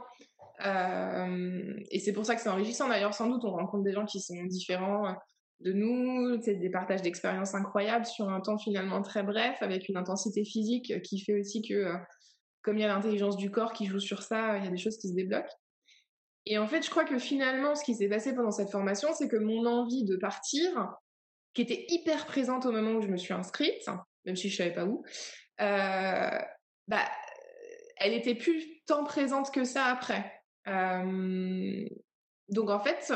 [0.60, 2.88] Et c'est pour ça que c'est enrichissant.
[2.88, 5.14] D'ailleurs, sans doute, on rencontre des gens qui sont différents
[5.60, 6.40] de nous.
[6.42, 11.02] C'est des partages d'expériences incroyables sur un temps finalement très bref, avec une intensité physique
[11.02, 11.92] qui fait aussi que,
[12.62, 14.78] comme il y a l'intelligence du corps qui joue sur ça, il y a des
[14.78, 15.54] choses qui se débloquent.
[16.46, 19.28] Et en fait, je crois que finalement, ce qui s'est passé pendant cette formation, c'est
[19.28, 20.94] que mon envie de partir,
[21.54, 23.84] qui était hyper présente au moment où je me suis inscrite,
[24.24, 25.04] même si je savais pas où,
[25.60, 26.38] euh,
[26.86, 27.04] bah,
[27.96, 30.35] elle était plus tant présente que ça après.
[30.66, 33.12] Donc en fait,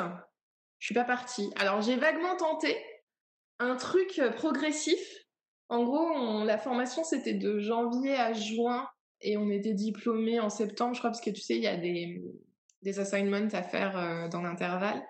[0.78, 1.50] je suis pas partie.
[1.56, 2.76] Alors j'ai vaguement tenté
[3.58, 5.00] un truc progressif.
[5.68, 8.88] En gros, la formation c'était de janvier à juin
[9.20, 11.76] et on était diplômés en septembre, je crois, parce que tu sais, il y a
[11.76, 12.22] des,
[12.82, 15.02] des assignments à faire dans l'intervalle.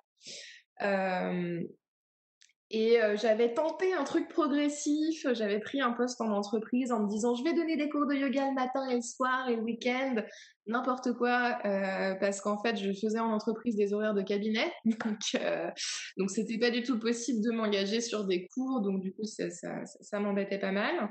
[2.72, 7.08] Et euh, j'avais tenté un truc progressif, j'avais pris un poste en entreprise en me
[7.08, 9.62] disant je vais donner des cours de yoga le matin et le soir et le
[9.62, 10.22] week-end,
[10.66, 11.58] n'importe quoi,
[12.20, 15.18] parce qu'en fait je faisais en entreprise des horaires de cabinet, donc
[16.16, 20.20] donc c'était pas du tout possible de m'engager sur des cours, donc du coup ça,
[20.20, 21.10] m'embêtait pas mal.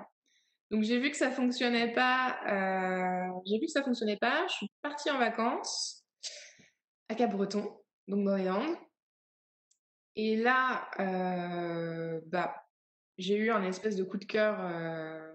[0.71, 2.39] Donc j'ai vu que ça fonctionnait pas,
[3.45, 6.05] j'ai vu que ça fonctionnait pas, je suis partie en vacances
[7.09, 7.69] à Cap-Breton,
[8.07, 8.77] donc dans les Landes.
[10.21, 12.53] Et là, euh, bah,
[13.17, 15.31] j'ai eu un espèce de coup de cœur euh,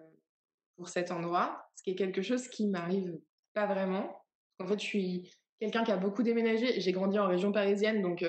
[0.77, 3.19] pour cet endroit, ce qui est quelque chose qui m'arrive
[3.55, 4.15] pas vraiment.
[4.59, 6.83] En fait, je suis quelqu'un qui a beaucoup déménagé.
[6.83, 8.29] J'ai grandi en région parisienne, donc euh,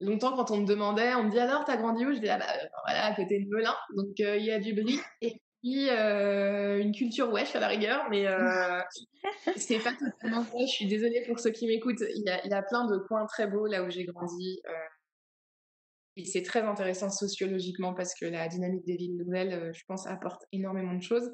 [0.00, 2.12] longtemps quand on me demandait, on me dit alors t'as grandi où?
[2.12, 4.98] Je dis ah bah voilà à côté de Melun, donc il y a du bris.
[5.20, 8.26] Et euh, une culture wesh à la rigueur, mais
[9.56, 10.66] c'est pas totalement vrai.
[10.66, 12.00] Je suis désolée pour ceux qui m'écoutent.
[12.00, 14.60] Il y, y a plein de coins très beaux là où j'ai grandi.
[16.18, 19.82] Euh, et c'est très intéressant sociologiquement parce que la dynamique des villes nouvelles, euh, je
[19.86, 21.30] pense, apporte énormément de choses.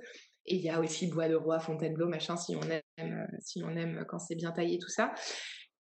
[0.46, 3.70] Et il y a aussi Bois de Roi, Fontainebleau, machin, si on aime, si on
[3.76, 5.12] aime quand c'est bien taillé, tout ça.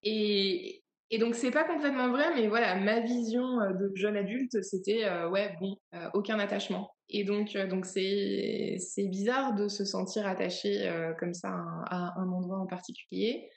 [0.02, 5.10] Et, et donc c'est pas complètement vrai, mais voilà, ma vision de jeune adulte, c'était
[5.28, 5.78] ouais bon,
[6.12, 6.90] aucun attachement.
[7.10, 12.20] Et donc, euh, donc c'est, c'est bizarre de se sentir attaché euh, comme ça à,
[12.20, 13.48] un endroit en particulier.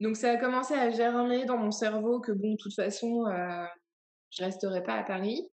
[0.00, 3.64] Donc, ça a commencé à germer dans mon cerveau que, bon, de toute façon, euh,
[4.32, 5.48] je resterai pas à Paris.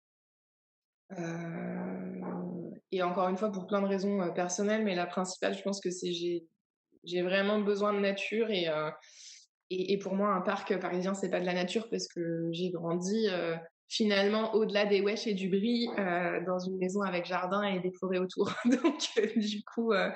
[1.18, 5.62] Euh, et encore une fois, pour plein de raisons euh, personnelles, mais la principale, je
[5.62, 6.46] pense que c'est j'ai,
[7.04, 8.66] j'ai vraiment besoin de nature et,
[9.70, 12.70] et, et, pour moi, un parc parisien, c'est pas de la nature parce que j'ai
[12.70, 13.28] grandi
[13.88, 17.92] finalement au-delà des wesh et du bris euh, dans une maison avec jardin et des
[17.92, 18.52] forêts autour.
[18.64, 20.10] Donc euh, du coup, euh,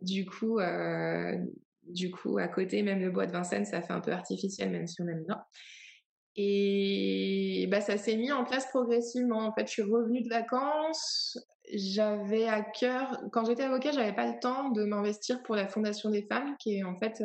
[0.00, 1.36] du coup, euh,
[1.82, 4.86] du coup, à côté même le bois de Vincennes, ça fait un peu artificiel même
[4.86, 5.42] si on aime bien.
[6.36, 9.40] Et bah ça s'est mis en place progressivement.
[9.40, 11.38] En fait, je suis revenue de vacances.
[11.72, 16.10] J'avais à cœur, quand j'étais avocat, j'avais pas le temps de m'investir pour la Fondation
[16.10, 17.22] des femmes, qui est en fait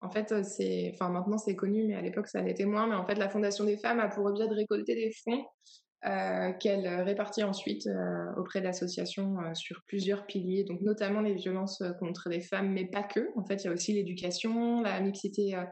[0.00, 2.86] en fait, euh, c'est, enfin maintenant c'est connu, mais à l'époque ça l'était moins.
[2.86, 5.44] Mais en fait, la Fondation des femmes a pour objet de récolter des fonds
[6.06, 11.80] euh, qu'elle répartit ensuite euh, auprès d'associations euh, sur plusieurs piliers, donc notamment les violences
[11.80, 13.28] euh, contre les femmes, mais pas que.
[13.36, 15.64] En fait, il y a aussi l'éducation, la mixité, euh,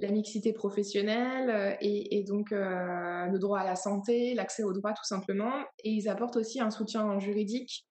[0.00, 5.04] la mixité professionnelle et, et, donc le droit à la santé, l'accès aux droits tout
[5.04, 5.52] simplement.
[5.84, 7.86] Et ils apportent aussi un soutien juridique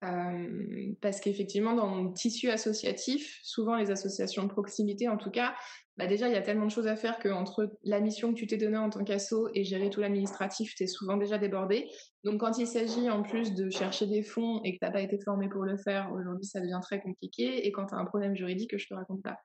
[0.00, 5.54] parce qu'effectivement, dans mon tissu associatif, souvent les associations de proximité, en tout cas,
[5.96, 8.46] bah déjà, il y a tellement de choses à faire qu'entre la mission que tu
[8.46, 11.88] t'es donnée en tant qu'asso et gérer tout l'administratif, tu es souvent déjà débordé.
[12.22, 15.18] Donc, quand il s'agit en plus de chercher des fonds et que tu pas été
[15.18, 17.66] formé pour le faire, aujourd'hui, ça devient très compliqué.
[17.66, 19.38] Et quand tu as un problème juridique, je te raconte pas.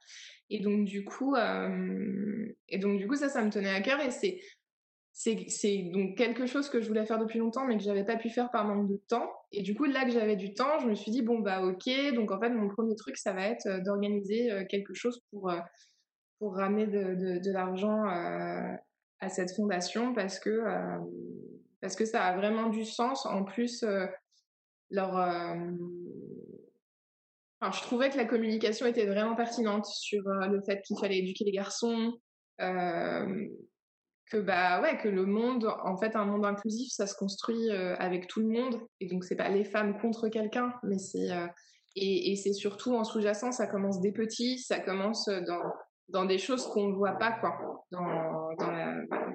[0.51, 4.11] Et donc, du coup, et donc, du coup, ça, ça me tenait à cœur et
[4.11, 4.39] c'est
[5.15, 8.31] c'est donc quelque chose que je voulais faire depuis longtemps mais que j'avais pas pu
[8.31, 9.31] faire par manque de temps.
[9.51, 11.87] Et du coup là que j'avais du temps je me suis dit bon bah ok.
[12.15, 15.51] Donc en fait mon premier truc ça va être euh, d'organiser euh, quelque chose pour
[15.51, 15.59] euh,
[16.39, 20.61] pour ramener de, de, l'argent à cette fondation parce que
[21.79, 23.25] parce que ça a vraiment du sens.
[23.25, 23.85] En plus
[24.89, 25.13] leur
[27.61, 31.53] je trouvais que la communication était vraiment pertinente sur le fait qu'il fallait éduquer les
[31.53, 32.11] garçons
[34.29, 37.95] que bah ouais que le monde en fait un monde inclusif ça se construit euh,
[37.97, 38.79] avec tout le monde.
[38.99, 41.47] Et donc c'est pas les femmes contre quelqu'un mais c'est euh,
[41.95, 45.61] et, c'est surtout en sous-jacent ça commence des petits ça commence dans
[46.09, 48.49] dans des choses qu'on ne voit pas quoi dans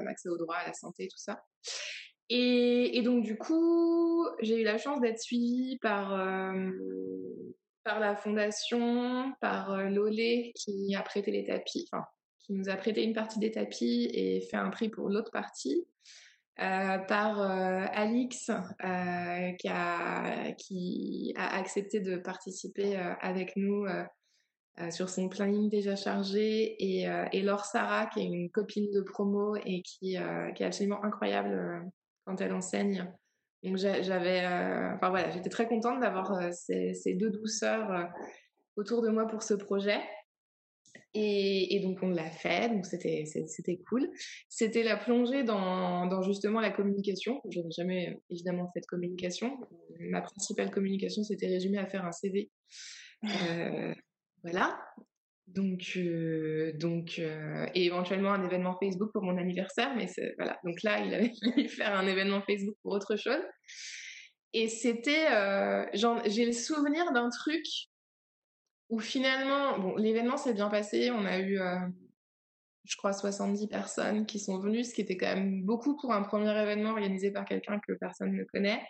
[0.04, 1.42] l'accès au droit à la santé tout ça.
[2.30, 6.70] Et, donc du coup j'ai eu la chance d'être suivie par euh,
[7.84, 12.04] par la fondation par Lolé qui a prêté les tapis enfin
[12.48, 15.86] qui nous a prêté une partie des tapis et fait un prix pour l'autre partie.
[16.60, 23.86] Euh, par euh, Alix euh, qui, a, accepté de participer avec nous
[24.90, 29.82] sur son planning déjà chargé et, Laure Sarah qui est une copine de promo et
[29.82, 31.84] qui, est absolument incroyable
[32.24, 33.08] quand elle enseigne.
[33.62, 34.44] Donc j'avais,
[34.96, 38.08] enfin voilà, j'étais très contente d'avoir ces, deux douceurs
[38.74, 40.00] autour de moi pour ce projet.
[41.14, 44.08] Et, donc on l'a fait, donc c'était c'était cool.
[44.48, 47.40] C'était la plongée dans, dans, justement la communication.
[47.50, 49.58] Je n'ai jamais évidemment fait de communication.
[49.98, 52.50] Ma principale communication s'était résumée à faire un CV.
[53.24, 53.94] Euh,
[54.42, 54.78] voilà.
[55.46, 60.58] Donc euh, donc euh, et éventuellement un événement Facebook pour mon anniversaire, mais voilà.
[60.64, 63.42] Donc là il avait fallu faire un événement Facebook pour autre chose.
[64.54, 65.26] Et c'était,
[65.94, 67.64] j'ai le souvenir d'un truc
[68.90, 71.10] où finalement, bon, l'événement s'est bien passé.
[71.10, 71.78] On a eu, euh,
[72.84, 76.22] je crois, 70 personnes qui sont venues, ce qui était quand même beaucoup pour un
[76.22, 78.82] premier événement organisé par quelqu'un que personne ne connaît.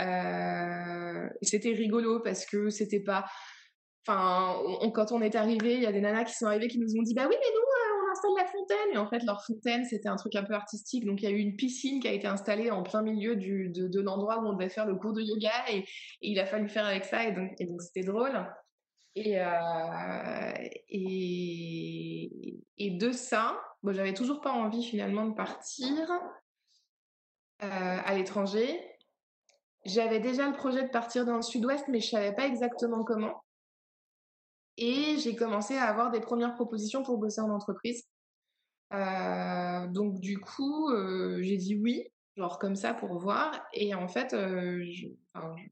[0.00, 3.24] Euh, c'était rigolo parce que c'était pas.
[4.06, 4.56] Enfin,
[4.94, 7.02] quand on est arrivé, il y a des nanas qui sont arrivées qui nous ont
[7.02, 8.94] dit Bah oui, mais nous, euh, on installe la fontaine.
[8.94, 11.06] Et en fait, leur fontaine, c'était un truc un peu artistique.
[11.06, 14.00] Donc, il y a eu une piscine qui a été installée en plein milieu de,
[14.00, 15.52] l'endroit où on devait faire le cours de yoga.
[15.72, 15.84] Et,
[16.20, 17.24] il a fallu faire avec ça.
[17.24, 18.46] Et donc c'était drôle.
[19.16, 20.52] Et, euh,
[20.88, 26.18] et, et, de ça, bon, j'avais toujours pas envie finalement de partir euh,
[27.60, 28.80] à l'étranger.
[29.84, 33.44] J'avais déjà le projet de partir dans le sud-ouest, mais je savais pas exactement comment.
[34.76, 38.08] Et j'ai commencé à avoir des premières propositions pour bosser en entreprise.
[38.92, 40.90] Euh, donc du coup,
[41.40, 43.64] j'ai dit oui, genre comme ça pour voir.
[43.74, 45.06] Et en fait, je,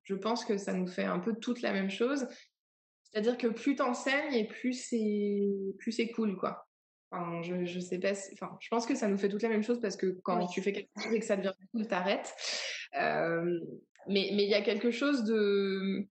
[0.05, 2.29] je, pense que ça nous fait un peu toute la même chose.
[3.13, 5.49] C'est-à-dire que plus t'enseignes et plus c'est
[5.79, 6.67] plus c'est cool quoi.
[7.11, 9.63] Enfin, je, je sais pas, enfin, je pense que ça nous fait toute la même
[9.63, 12.35] chose parce que quand tu fais quelque chose et que ça devient cool, t'arrêtes.
[12.99, 13.61] Euh,
[14.09, 16.09] mais mais il y a quelque chose de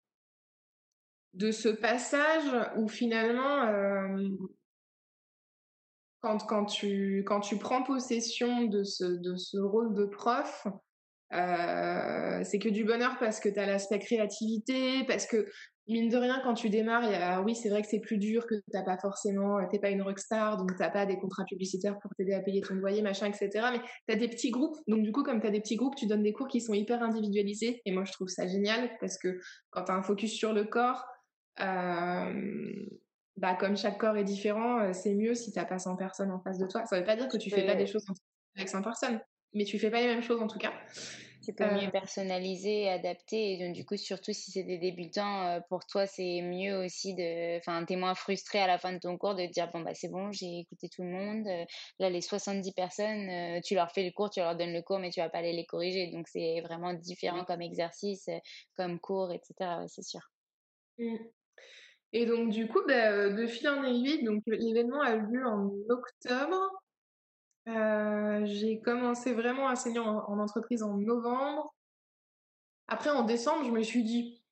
[1.33, 4.29] de ce passage où finalement euh,
[6.19, 10.67] quand quand tu quand tu prends possession de ce de ce rôle de prof,
[11.33, 15.47] euh, c'est que du bonheur parce que tu as l'aspect créativité, parce que
[15.87, 18.45] mine de rien, quand tu démarres, y a, oui, c'est vrai que c'est plus dur,
[18.47, 22.11] que t'as pas forcément, t'es pas une rockstar, donc t'as pas des contrats publicitaires pour
[22.15, 23.49] t'aider à payer ton loyer, machin, etc.
[23.71, 24.77] Mais tu as des petits groupes.
[24.87, 26.73] Donc, du coup, comme tu as des petits groupes, tu donnes des cours qui sont
[26.73, 27.81] hyper individualisés.
[27.85, 30.65] Et moi, je trouve ça génial parce que quand tu as un focus sur le
[30.65, 31.05] corps,
[31.59, 32.85] euh,
[33.37, 36.39] bah, comme chaque corps est différent, euh, c'est mieux si t'as pas 100 personnes en
[36.41, 36.85] face de toi.
[36.85, 38.05] Ça veut pas dire que tu fais pas des choses
[38.55, 39.19] avec 100 personnes,
[39.53, 40.73] mais tu fais pas les mêmes choses en tout cas.
[41.43, 43.53] Tu peux mieux personnaliser, adapter.
[43.53, 47.15] Et donc, du coup, surtout si c'est des débutants, euh, pour toi, c'est mieux aussi
[47.15, 47.57] de.
[47.57, 49.95] Enfin, t'es moins frustré à la fin de ton cours de te dire bon, bah,
[49.95, 51.47] c'est bon, j'ai écouté tout le monde.
[51.47, 51.65] Euh,
[51.99, 54.99] là, les 70 personnes, euh, tu leur fais le cours, tu leur donnes le cours,
[54.99, 56.11] mais tu vas pas aller les corriger.
[56.11, 58.29] Donc, c'est vraiment différent comme exercice,
[58.75, 59.87] comme cours, etc.
[59.87, 60.21] c'est sûr.
[60.99, 61.15] Mmh.
[62.13, 65.71] Et donc, du coup, bah, de fil en aiguille, donc l'événement a eu lieu en
[65.89, 66.69] octobre.
[67.67, 71.73] Euh, j'ai commencé vraiment à enseigner en, entreprise en novembre.
[72.87, 74.43] Après, en décembre, je me suis dit,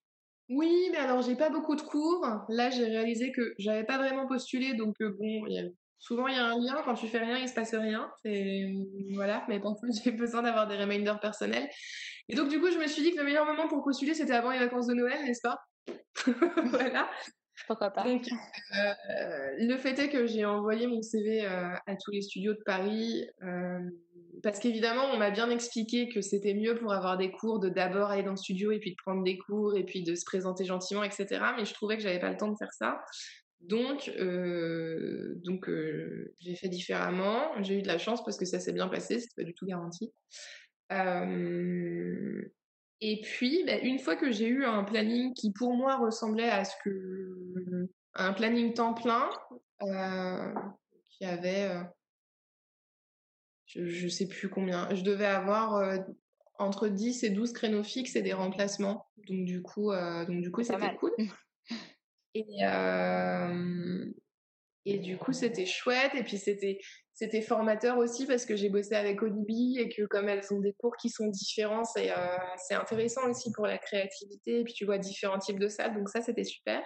[0.49, 2.25] oui, mais alors j'ai pas beaucoup de cours.
[2.49, 5.45] Là, j'ai réalisé que j'avais pas vraiment postulé, donc euh, bon,
[5.99, 6.81] souvent il y a un lien.
[6.85, 8.09] Quand tu fais rien, il se passe rien.
[8.25, 8.73] Et
[9.13, 11.69] voilà, mais parfois j'ai besoin d'avoir des reminders personnels.
[12.29, 14.33] Et donc du coup, je me suis dit que le meilleur moment pour postuler, c'était
[14.33, 15.59] avant les vacances de Noël, n'est-ce pas?
[16.65, 17.09] Voilà.
[17.67, 18.03] Pourquoi pas?
[18.03, 18.27] Donc,
[18.77, 18.93] euh,
[19.59, 23.27] le fait est que j'ai envoyé mon CV euh, à tous les studios de Paris
[23.43, 23.79] euh,
[24.43, 28.09] parce qu'évidemment, on m'a bien expliqué que c'était mieux pour avoir des cours de d'abord
[28.09, 30.65] aller dans le studio et puis de prendre des cours et puis de se présenter
[30.65, 31.27] gentiment, etc.
[31.57, 33.01] Mais je trouvais que j'avais pas le temps de faire ça.
[33.59, 34.09] Donc,
[35.43, 35.69] donc
[36.39, 37.51] j'ai fait différemment.
[37.61, 39.65] J'ai eu de la chance parce que ça s'est bien passé, c'est pas du tout
[39.65, 40.13] garanti.
[43.01, 46.65] Et puis, bah, une fois que j'ai eu un planning qui pour moi ressemblait à
[46.65, 49.29] ce que un planning temps plein,
[49.81, 50.53] euh,
[51.09, 51.83] qui avait, euh,
[53.65, 55.97] je, ne sais plus combien, je devais avoir euh,
[56.57, 59.07] entre 10 et 12 créneaux fixes et des remplacements.
[59.27, 61.13] Donc du coup, donc du coup, c'était cool.
[62.35, 62.63] Et
[64.89, 66.11] et du coup, c'était chouette.
[66.15, 66.79] Et puis c'était
[67.13, 70.71] c'était formateur aussi parce que j'ai bossé avec Olibi et que comme elles ont des
[70.71, 72.37] cours qui sont différents, c'est euh,
[72.67, 74.61] c'est intéressant aussi pour la créativité.
[74.61, 76.81] Et puis tu vois différents types de salles, donc ça c'était super.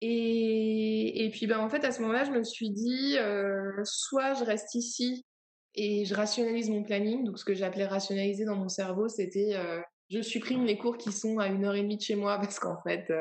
[0.00, 4.32] Et, et puis ben en fait à ce moment-là, je me suis dit euh, soit
[4.32, 5.26] je reste ici
[5.74, 7.24] et je rationalise mon planning.
[7.24, 11.12] Donc ce que j'appelais rationaliser dans mon cerveau, c'était euh, je supprime les cours qui
[11.12, 13.12] sont à une heure et demie de chez moi parce qu'en fait,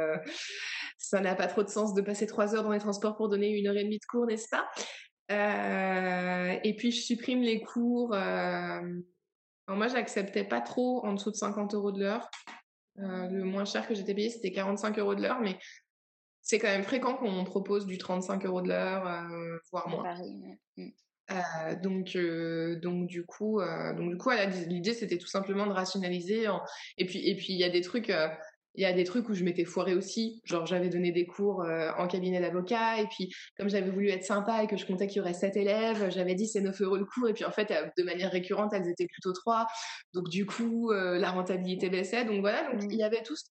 [1.09, 3.49] ça n'a pas trop de sens de passer trois heures dans les transports pour donner
[3.49, 4.69] une heure et demie de cours, n'est-ce pas?
[5.31, 8.13] Euh, et puis je supprime les cours.
[8.13, 8.81] Euh...
[9.67, 12.29] moi, j'acceptais pas trop en dessous de 50 euros de l'heure.
[12.99, 15.57] Euh, le moins cher que j'étais payé, c'était 45 euros de l'heure, mais
[16.43, 19.03] c'est quand même fréquent qu'on propose du 35 euros de l'heure,
[19.71, 20.15] voire moins.
[20.77, 21.81] Mm.
[21.81, 22.15] donc,
[22.81, 23.61] donc du coup,
[23.97, 24.29] donc du coup,
[24.67, 26.45] l'idée c'était tout simplement de rationaliser.
[26.97, 28.11] Et puis, et puis il y a des trucs
[28.79, 30.39] il y a des trucs où je m'étais foirée aussi.
[30.45, 34.23] Genre, j'avais donné des cours euh, en cabinet d'avocat, et puis, comme j'avais voulu être
[34.23, 36.95] sympa et que je comptais qu'il y aurait 7 élèves, j'avais dit c'est 9 euros
[36.95, 39.67] le cours, et puis en fait, euh, de manière récurrente, elles étaient plutôt 3.
[40.13, 42.23] Donc, du coup, euh, la rentabilité baissait.
[42.23, 43.43] Donc, voilà, donc il y avait tout ça.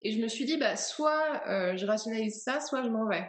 [0.00, 1.42] Et je me suis dit, bah, soit
[1.76, 3.26] je rationalise ça, soit je m'en vais.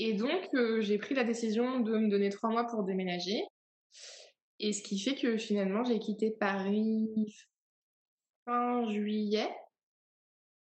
[0.00, 0.48] Et donc,
[0.80, 3.42] j'ai pris la décision de me donner 3 mois pour déménager.
[4.58, 7.08] Et ce qui fait que finalement, j'ai quitté Paris
[8.44, 9.50] fin juillet.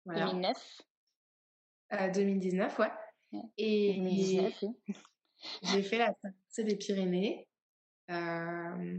[0.06, 0.82] 2009
[2.14, 2.92] 2019, ouais.
[3.56, 4.00] Et
[5.62, 7.46] j'ai fait la traversée des Pyrénées.
[8.10, 8.98] Euh,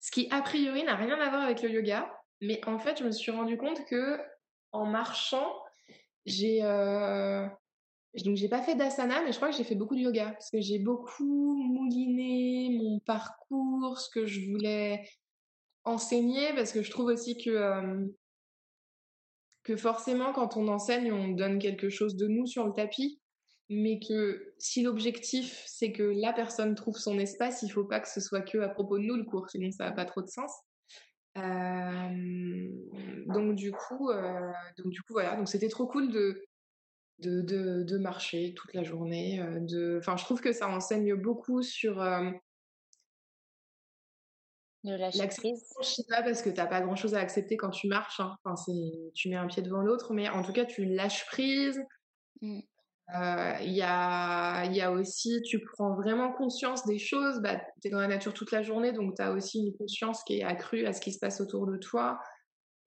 [0.00, 2.12] ce qui, a priori, n'a rien à voir avec le yoga.
[2.40, 4.20] Mais en fait, je me suis rendu compte que
[4.72, 5.50] en marchant,
[6.26, 7.46] j'ai euh,
[8.24, 10.50] donc j'ai pas fait d'asana, mais je crois que j'ai fait beaucoup de yoga parce
[10.50, 15.08] que j'ai beaucoup mouliné mon parcours, ce que je voulais
[15.86, 18.06] enseigner parce que je trouve aussi que, euh,
[19.62, 23.20] que forcément quand on enseigne, on donne quelque chose de nous sur le tapis,
[23.70, 28.08] mais que si l'objectif c'est que la personne trouve son espace, il faut pas que
[28.08, 30.28] ce soit que à propos de nous le cours, sinon ça n'a pas trop de
[30.28, 30.52] sens.
[31.38, 32.68] Euh,
[33.26, 36.42] donc du coup, euh, donc du coup voilà, donc c'était trop cool de
[37.20, 39.42] de, de, de marcher toute la journée.
[39.60, 42.02] de, enfin, je trouve que ça enseigne beaucoup sur
[44.84, 48.20] L'acceptation, je sais pas, parce que t'as pas grand chose à accepter quand tu marches.
[48.20, 48.36] Hein.
[48.44, 51.80] Enfin, c'est, tu mets un pied devant l'autre, mais en tout cas, tu lâches prise.
[52.40, 52.60] Mmh.
[53.14, 57.40] Euh, il y, a, y a aussi, tu prends vraiment conscience des choses.
[57.40, 60.24] Bah, tu es dans la nature toute la journée, donc tu as aussi une conscience
[60.24, 62.18] qui est accrue à ce qui se passe autour de toi,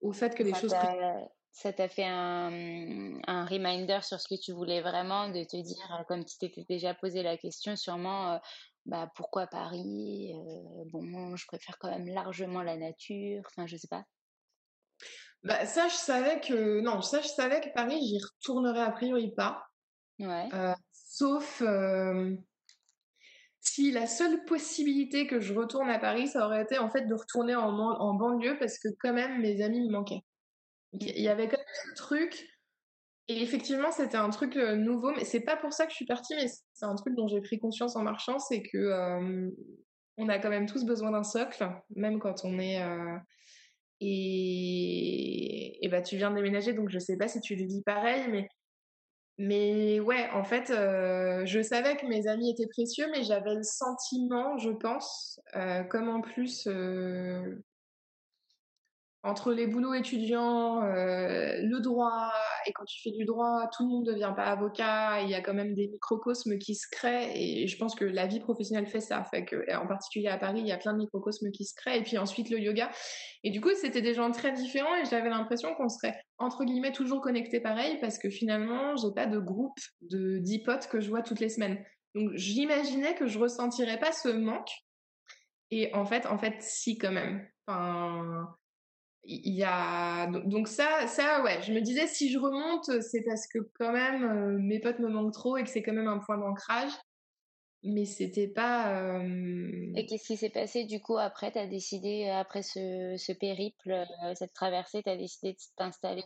[0.00, 0.74] au fait que les choses.
[1.52, 6.04] Ça t'a fait un, un, reminder sur ce que tu voulais vraiment, de te dire,
[6.06, 8.38] comme tu t'étais déjà posé la question, sûrement, euh,
[8.86, 10.32] bah pourquoi Paris
[10.92, 13.42] Bon, je préfère quand même largement la nature.
[13.46, 14.04] Enfin, je sais pas.
[15.42, 19.32] Bah ça, je savais que non, ça je savais que Paris, j'y retournerais a priori
[19.34, 19.66] pas.
[20.18, 20.48] Ouais.
[20.92, 21.62] sauf
[23.60, 27.14] si la seule possibilité que je retourne à Paris, ça aurait été en fait de
[27.14, 30.24] retourner en, en banlieue parce que quand même mes amis me manquaient.
[30.92, 32.49] Il y avait quand même ce truc
[33.30, 36.04] et effectivement, c'était un truc euh, nouveau, mais c'est pas pour ça que je suis
[36.06, 39.48] partie, mais c'est un truc dont j'ai pris conscience en marchant, c'est que euh,
[40.16, 41.64] on a quand même tous besoin d'un socle,
[41.94, 43.16] même quand on est euh,
[44.00, 48.24] et, bah tu viens de déménager, donc je sais pas si tu le vis pareil,
[48.28, 48.48] mais
[49.38, 54.58] mais ouais, en fait, je savais que mes amis étaient précieux, mais j'avais le sentiment,
[54.58, 55.40] je pense,
[55.88, 56.68] comme en plus
[59.22, 62.32] entre les boulots étudiants, euh, le droit,
[62.66, 65.34] et quand tu fais du droit, tout le monde ne devient pas avocat, il y
[65.34, 68.86] a quand même des microcosmes qui se créent, et je pense que la vie professionnelle
[68.86, 71.66] fait ça, fait que, en particulier à Paris, il y a plein de microcosmes qui
[71.66, 72.90] se créent, et puis ensuite le yoga.
[73.44, 76.92] Et du coup, c'était des gens très différents, et j'avais l'impression qu'on serait, entre guillemets,
[76.92, 81.10] toujours connectés pareil, parce que finalement, j'ai pas de groupe de dix potes que je
[81.10, 81.84] vois toutes les semaines.
[82.14, 84.70] Donc j'imaginais que je ressentirais pas ce manque,
[85.70, 87.46] et en fait, en fait, si quand même.
[89.24, 93.46] Il y a donc ça ça ouais je me disais si je remonte c'est parce
[93.46, 96.18] que quand même euh, mes potes me manquent trop et que c'est quand même un
[96.18, 96.92] point d'ancrage.
[97.82, 101.50] Mais c'était pas euh, et qu'est-ce qui s'est passé du coup après?
[101.50, 104.04] Tu as décidé euh, après ce, ce périple
[104.34, 106.22] cette traversée tu as décidé de t'installer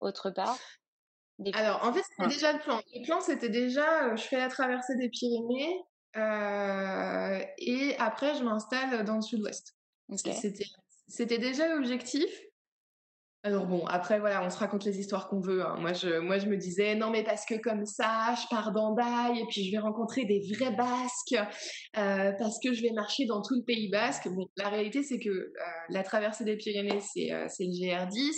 [0.00, 0.58] autre part?
[1.52, 2.80] Alors en fait c'était déjà le plan.
[2.94, 5.82] Le plan c'était déjà je fais la traversée des Pyrénées
[7.58, 9.74] et après je m'installe dans le sud-ouest.
[10.16, 10.64] C'était
[11.08, 12.30] c'était déjà l'objectif?
[13.44, 15.64] Alors bon, après voilà, on se raconte les histoires qu'on veut.
[15.64, 15.76] Hein.
[15.78, 19.40] Moi, je, moi, je me disais non mais parce que comme ça, je pars d'Andaï
[19.40, 21.34] et puis je vais rencontrer des vrais Basques
[21.96, 24.28] euh, parce que je vais marcher dans tout le Pays Basque.
[24.28, 25.52] Bon, la réalité c'est que euh,
[25.88, 28.32] la traversée des Pyrénées c'est euh, c'est le GR10,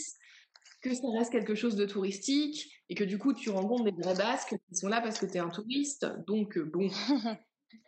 [0.83, 4.15] que ça reste quelque chose de touristique et que du coup tu rencontres des vrais
[4.15, 6.07] Basques qui sont là parce que tu es un touriste.
[6.27, 6.91] Donc bon.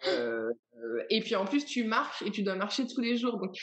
[1.11, 3.39] et puis en plus tu marches et tu dois marcher tous les jours.
[3.39, 3.55] Donc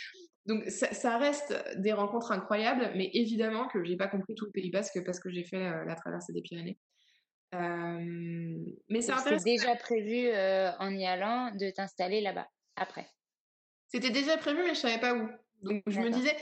[0.45, 4.71] donc ça, reste des rencontres incroyables, mais évidemment que j'ai pas compris tout le Pays
[4.71, 6.79] Basque parce que j'ai fait euh, la traversée des Pyrénées.
[7.53, 8.55] Euh,
[8.89, 9.43] mais c'est intéressant.
[9.43, 13.09] déjà prévu euh, en y allant de t'installer là-bas après.
[13.87, 15.27] C'était déjà prévu, mais je savais pas où.
[15.61, 16.35] Donc je me disais,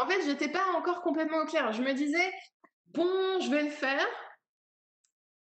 [0.00, 1.72] en fait, j'étais pas encore complètement au clair.
[1.72, 2.32] Je me disais,
[2.86, 4.06] bon, je vais le faire.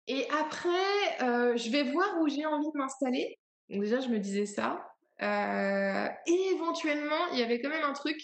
[0.07, 3.37] Et après, je vais voir où j'ai envie de m'installer.
[3.69, 4.90] Donc déjà, je me disais ça.
[5.21, 8.17] Euh, et éventuellement, il y avait quand même un truc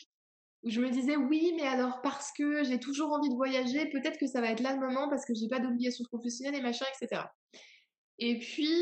[0.63, 4.17] où je me disais oui, mais alors parce que j'ai toujours envie de voyager, peut-être
[4.17, 6.85] que ça va être là le moment parce que j'ai pas d'obligation professionnelle et machin,
[6.99, 7.21] etc.
[8.19, 8.73] Et puis,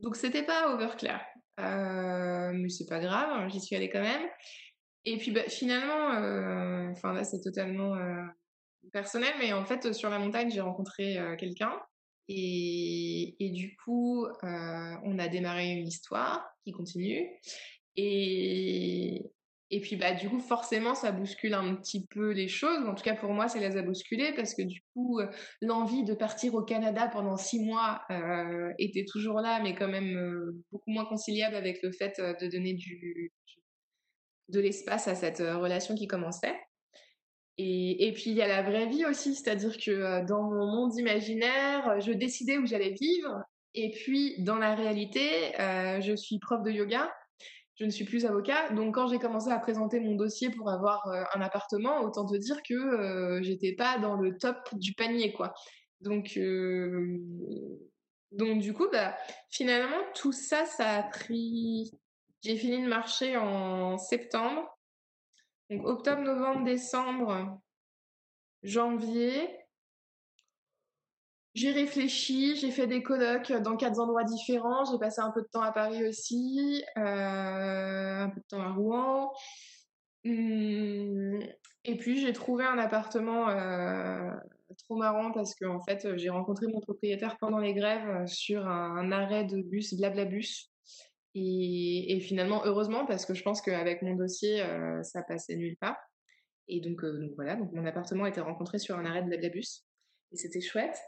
[0.00, 1.24] donc c'était pas Overclair,
[1.60, 4.28] euh, mais c'est pas grave, hein, j'y suis allée quand même.
[5.04, 8.22] Et puis bah, finalement, euh, enfin là c'est totalement euh,
[8.92, 11.72] personnel, mais en fait sur la montagne j'ai rencontré quelqu'un
[12.32, 17.28] et, du coup on a démarré une histoire qui continue.
[17.96, 19.32] Et,
[19.82, 22.88] puis, bah, du coup, forcément, ça bouscule un petit peu les choses.
[22.88, 25.28] En tout cas, pour moi, ça les a bousculées parce que du coup, euh,
[25.60, 30.16] l'envie de partir au Canada pendant six mois euh, était toujours là, mais quand même
[30.16, 33.32] euh, beaucoup moins conciliable avec le fait euh, de donner du,
[34.48, 36.58] de l'espace à cette euh, relation qui commençait.
[37.62, 40.96] Et, puis, il y a la vraie vie aussi, c'est-à-dire que euh, dans mon monde
[40.96, 43.42] imaginaire, je décidais où j'allais vivre.
[43.74, 47.10] Et puis, dans la réalité, je suis prof de yoga
[47.80, 48.68] je ne suis plus avocat.
[48.74, 52.36] Donc quand j'ai commencé à présenter mon dossier pour avoir euh, un appartement, autant te
[52.36, 55.54] dire que euh, j'étais pas dans le top du panier, quoi.
[56.02, 57.18] Donc euh,
[58.32, 59.16] donc du coup, bah
[59.48, 61.90] finalement tout ça, ça a pris.
[62.42, 64.78] J'ai fini de marcher en septembre.
[65.70, 67.60] Donc octobre, novembre, décembre,
[68.64, 69.48] janvier.
[71.54, 74.84] J'ai réfléchi, j'ai fait des colloques dans quatre endroits différents.
[74.84, 78.72] J'ai passé un peu de temps à Paris aussi, euh, un peu de temps à
[78.72, 79.32] Rouen.
[80.24, 81.40] Hum,
[81.84, 84.30] et puis j'ai trouvé un appartement euh,
[84.78, 89.12] trop marrant parce que fait j'ai rencontré mon propriétaire pendant les grèves sur un, un
[89.12, 90.69] arrêt de bus, Blablabus.
[91.34, 95.96] Et, finalement, heureusement, parce que je pense qu'avec mon dossier, euh, ça passait nulle part.
[96.68, 99.84] Et donc, euh, donc voilà, donc mon appartement était rencontré sur un arrêt de Blablabus.
[100.32, 100.98] Et c'était chouette.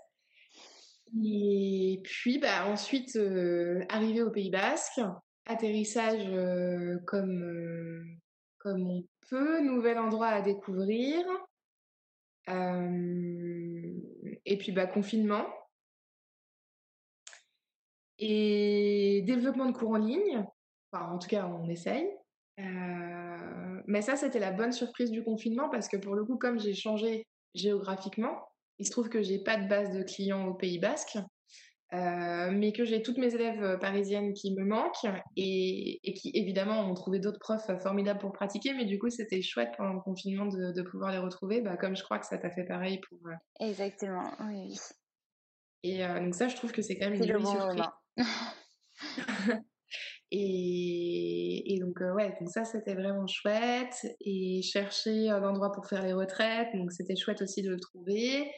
[1.25, 5.01] Et puis, bah, ensuite, euh, arrivé au Pays Basque,
[5.47, 6.25] atterrissage
[7.07, 8.19] comme,
[8.59, 11.27] comme on peut, nouvel endroit à découvrir.
[12.49, 15.47] et puis, bah, confinement.
[18.25, 20.45] Et développement de cours en ligne.
[20.93, 22.09] Enfin, en tout cas, on essaye.
[23.87, 26.75] mais ça, c'était la bonne surprise du confinement parce que pour le coup, comme j'ai
[26.75, 28.39] changé géographiquement,
[28.79, 31.19] il se trouve que j'ai pas de base de clients au Pays Basque,
[31.93, 35.07] euh, mais que j'ai toutes mes élèves parisiennes qui me manquent
[35.37, 39.43] et, et qui évidemment ont trouvé d'autres profs formidables pour pratiquer, mais du coup c'était
[39.43, 42.39] chouette pendant le confinement de, de pouvoir les retrouver, bah, comme je crois que ça
[42.39, 43.19] t'a fait pareil pour.
[43.27, 43.35] Euh...
[43.67, 44.75] Exactement, oui.
[45.83, 47.85] Et euh, donc ça, je trouve que c'est quand même une jolie bon surprise.
[50.35, 53.95] Et, et, donc, euh, ouais, donc ça, c'était vraiment chouette.
[54.25, 58.51] Et chercher un endroit pour faire les retraites, donc c'était chouette aussi de le trouver.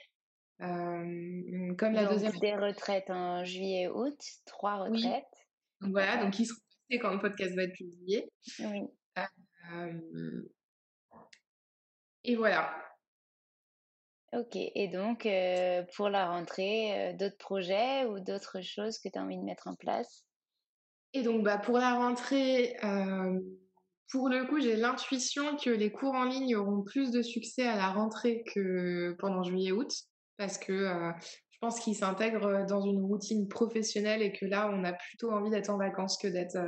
[0.60, 2.32] Euh, comme la deuxième.
[2.38, 5.02] Des retraites en juillet août, trois retraites.
[5.02, 5.80] Oui.
[5.80, 8.30] Donc voilà, donc ils seront postés quand le podcast va être publié.
[8.60, 8.82] Oui.
[9.72, 10.48] Euh,
[12.22, 12.72] et voilà.
[14.34, 19.16] Ok, et donc euh, pour la rentrée, euh, d'autres projets ou d'autres choses que tu
[19.16, 20.24] as envie de mettre en place?
[21.12, 23.38] Et donc bah, pour la rentrée, euh,
[24.10, 27.76] pour le coup, j'ai l'intuition que les cours en ligne auront plus de succès à
[27.76, 29.92] la rentrée que pendant juillet-août,
[30.36, 30.88] parce que
[31.50, 35.50] je pense qu'ils s'intègrent dans une routine professionnelle et que là, on a plutôt envie
[35.50, 36.58] d'être en vacances que d'être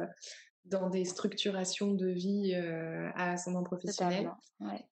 [0.65, 4.31] dans des structurations de vie à ascendant professionnel.
[4.61, 4.85] Ouais.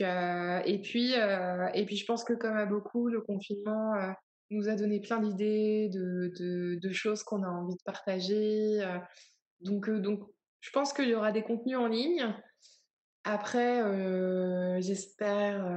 [0.00, 4.10] Euh, et puis, euh, et puis, je pense que comme à beaucoup, le confinement euh,
[4.50, 8.80] nous a donné plein d'idées, de, de, choses qu'on a envie de partager.
[9.60, 10.20] donc, donc,
[10.60, 12.34] je pense qu'il y aura des contenus en ligne.
[13.24, 13.82] Après,
[14.80, 15.68] j'espère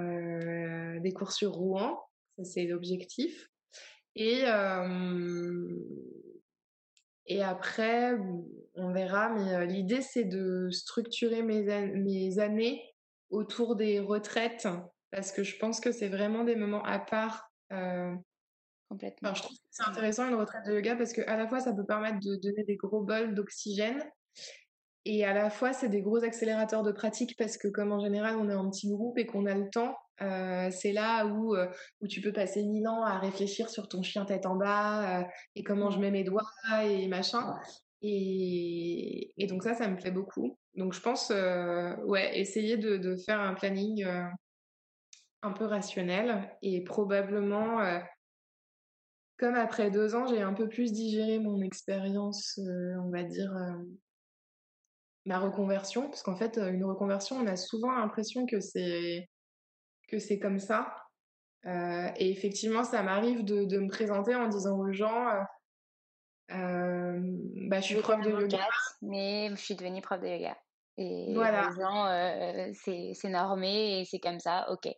[1.01, 1.99] des cours sur Rouen.
[2.37, 3.49] Ça, c'est l'objectif.
[4.15, 4.43] Et,
[7.25, 8.17] et après,
[8.75, 9.29] on verra.
[9.29, 12.88] Mais l'idée, c'est de structurer mes années
[13.29, 14.67] autour des retraites
[15.11, 17.51] parce que je pense que c'est vraiment des moments à part.
[17.71, 18.13] Euh,
[18.89, 19.29] Complètement.
[19.29, 21.59] Enfin, je trouve que c'est intéressant une retraite de yoga parce que à la fois
[21.59, 24.03] ça peut permettre de donner des gros bols d'oxygène
[25.05, 28.35] et à la fois c'est des gros accélérateurs de pratique parce que comme en général
[28.37, 31.67] on est en petit groupe et qu'on a le temps, euh, c'est là où euh,
[32.01, 35.23] où tu peux passer mille ans à réfléchir sur ton chien tête en bas
[35.55, 36.49] et comment je mets mes doigts
[36.83, 37.55] et machin.
[38.01, 40.57] Et, et, donc ça, ça me plaît beaucoup.
[40.79, 44.23] Donc je pense, euh, ouais, essayer de, de, faire un planning euh,
[45.41, 47.99] un peu rationnel et probablement, euh,
[49.37, 53.51] comme après deux ans, j'ai un peu plus digéré mon expérience, on va dire,
[55.25, 59.29] ma reconversion, parce qu'en fait, une reconversion, on a souvent l'impression que c'est
[60.07, 60.93] que c'est comme ça.
[61.65, 65.27] et effectivement, ça m'arrive de, de, me présenter en disant aux gens
[66.51, 67.19] euh,
[67.67, 68.67] bah, je suis prof de yoga.
[69.01, 70.57] Mais je suis devenue prof de yoga.
[71.01, 71.69] Et voilà.
[71.77, 74.91] gens, c'est normé et c'est comme ça, ok.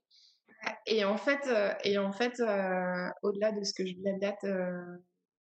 [0.86, 1.48] Et en fait,
[1.84, 2.42] et en fait
[3.22, 4.44] au-delà de ce que je blablate,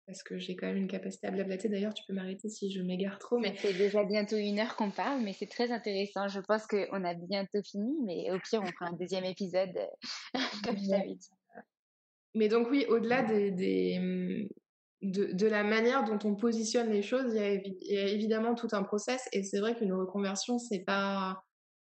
[0.08, 2.80] parce que j'ai quand même une capacité à blablater, d'ailleurs, tu peux m'arrêter si je
[2.80, 3.38] m'égare trop.
[3.38, 6.28] Mais c'est déjà bientôt une heure qu'on parle, mais c'est très intéressant.
[6.28, 9.78] Je pense qu'on a bientôt fini, mais au pire, on fera un deuxième épisode,
[10.64, 11.14] comme je.
[12.34, 14.48] Mais donc, oui, au-delà des, mmh,
[15.02, 19.28] de, la manière dont on positionne les choses, il y a, évidemment tout un process.
[19.32, 21.42] Et c'est vrai qu'une reconversion, c'est pas.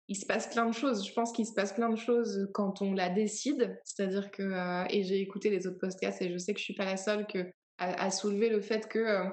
[0.08, 1.06] Il se passe plein de choses.
[1.06, 3.78] Je pense qu'il se passe plein de choses quand on la décide.
[3.84, 4.42] C'est-à-dire que.
[4.42, 6.96] Euh, et j'ai écouté les autres podcasts et je sais que je suis pas la
[6.96, 9.28] seule que, à, soulever le fait que euh,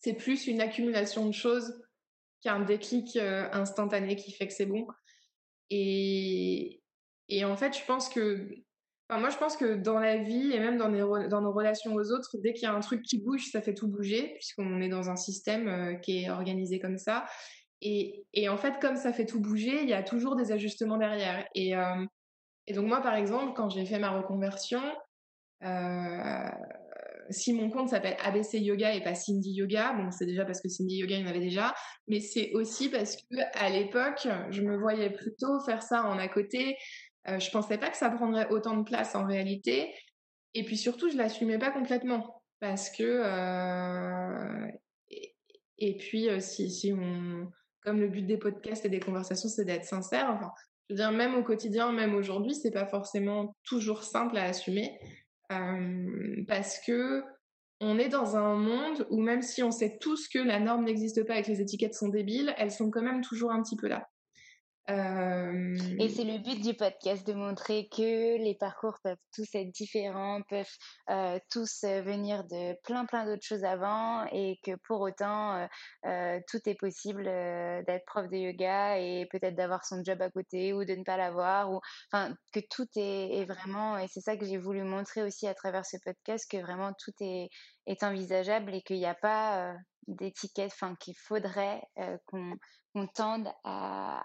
[0.00, 1.82] c'est plus une accumulation de choses
[2.42, 4.86] qu'un déclic euh, instantané qui fait que c'est bon.
[5.70, 6.80] Et,
[7.28, 8.48] et en fait, je pense que
[9.10, 12.52] moi, je pense que dans la vie et même dans, nos relations aux autres, dès
[12.52, 15.16] qu'il y a un truc qui bouge, ça fait tout bouger, puisqu'on est dans un
[15.16, 17.24] système euh, qui est organisé comme ça.
[17.82, 21.46] Et, en fait, comme ça fait tout bouger, il y a toujours des ajustements derrière.
[21.54, 22.04] Et, euh,
[22.74, 24.82] donc moi, par exemple, quand j'ai fait ma reconversion,
[25.62, 26.48] euh,
[27.30, 30.68] si mon compte s'appelle ABC Yoga et pas Cindy Yoga, bon, c'est déjà parce que
[30.68, 31.74] Cindy Yoga, il y en avait déjà,
[32.08, 36.28] mais c'est aussi parce que à l'époque, je me voyais plutôt faire ça en à
[36.28, 36.76] côté,
[37.28, 39.94] euh, je pensais pas que ça prendrait autant de place en réalité.
[40.54, 44.66] Et puis surtout, je l'assumais pas complètement parce que euh,
[45.78, 47.50] et, puis euh, si, si on
[47.82, 50.40] comme le but des podcasts et des conversations, c'est d'être sincère.
[50.90, 54.98] Je veux même au quotidien, même aujourd'hui, c'est pas forcément toujours simple à assumer
[56.48, 57.22] parce que
[57.80, 61.24] on est dans un monde où même si on sait tous que la norme n'existe
[61.24, 63.86] pas et que les étiquettes sont débiles, elles sont quand même toujours un petit peu
[63.86, 64.08] là.
[64.88, 70.42] Et c'est le but du podcast de montrer que les parcours peuvent tous être différents,
[70.42, 75.66] peuvent tous venir de plein plein d'autres choses avant et que pour autant
[76.02, 80.84] tout est possible d'être prof de yoga et peut-être d'avoir son job à côté ou
[80.84, 81.80] de ne pas l'avoir ou
[82.12, 85.84] enfin que tout est, vraiment et c'est ça que j'ai voulu montrer aussi à travers
[85.84, 89.74] ce podcast que vraiment tout est envisageable et qu'il n'y a pas
[90.06, 91.82] d'étiquette, enfin qu'il faudrait
[92.26, 92.56] qu'on
[92.96, 94.22] on tende à,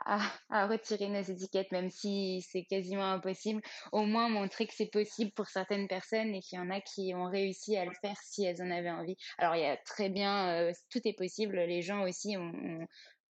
[0.49, 3.61] retirer nos étiquettes, même si c'est quasiment impossible,
[3.91, 7.13] au moins montrer que c'est possible pour certaines personnes et qu'il y en a qui
[7.13, 9.17] ont réussi à le faire si elles en avaient envie.
[9.37, 12.35] Alors il y a très bien, euh, tout est possible, les gens aussi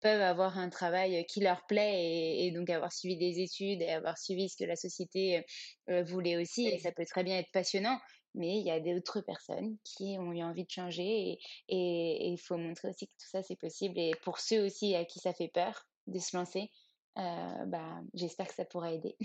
[0.02, 4.18] peuvent avoir un travail qui leur plaît et, donc avoir suivi des études et avoir
[4.18, 5.44] suivi ce que la société
[5.90, 8.00] euh, voulait aussi, et ça peut très bien être passionnant
[8.34, 12.58] mais il y a d'autres personnes qui ont eu envie de changer et il faut
[12.58, 15.50] montrer aussi que tout ça c'est possible et pour ceux aussi à qui ça fait
[15.50, 16.70] peur de se lancer,
[17.18, 19.18] euh, bah, j'espère que ça pourra aider.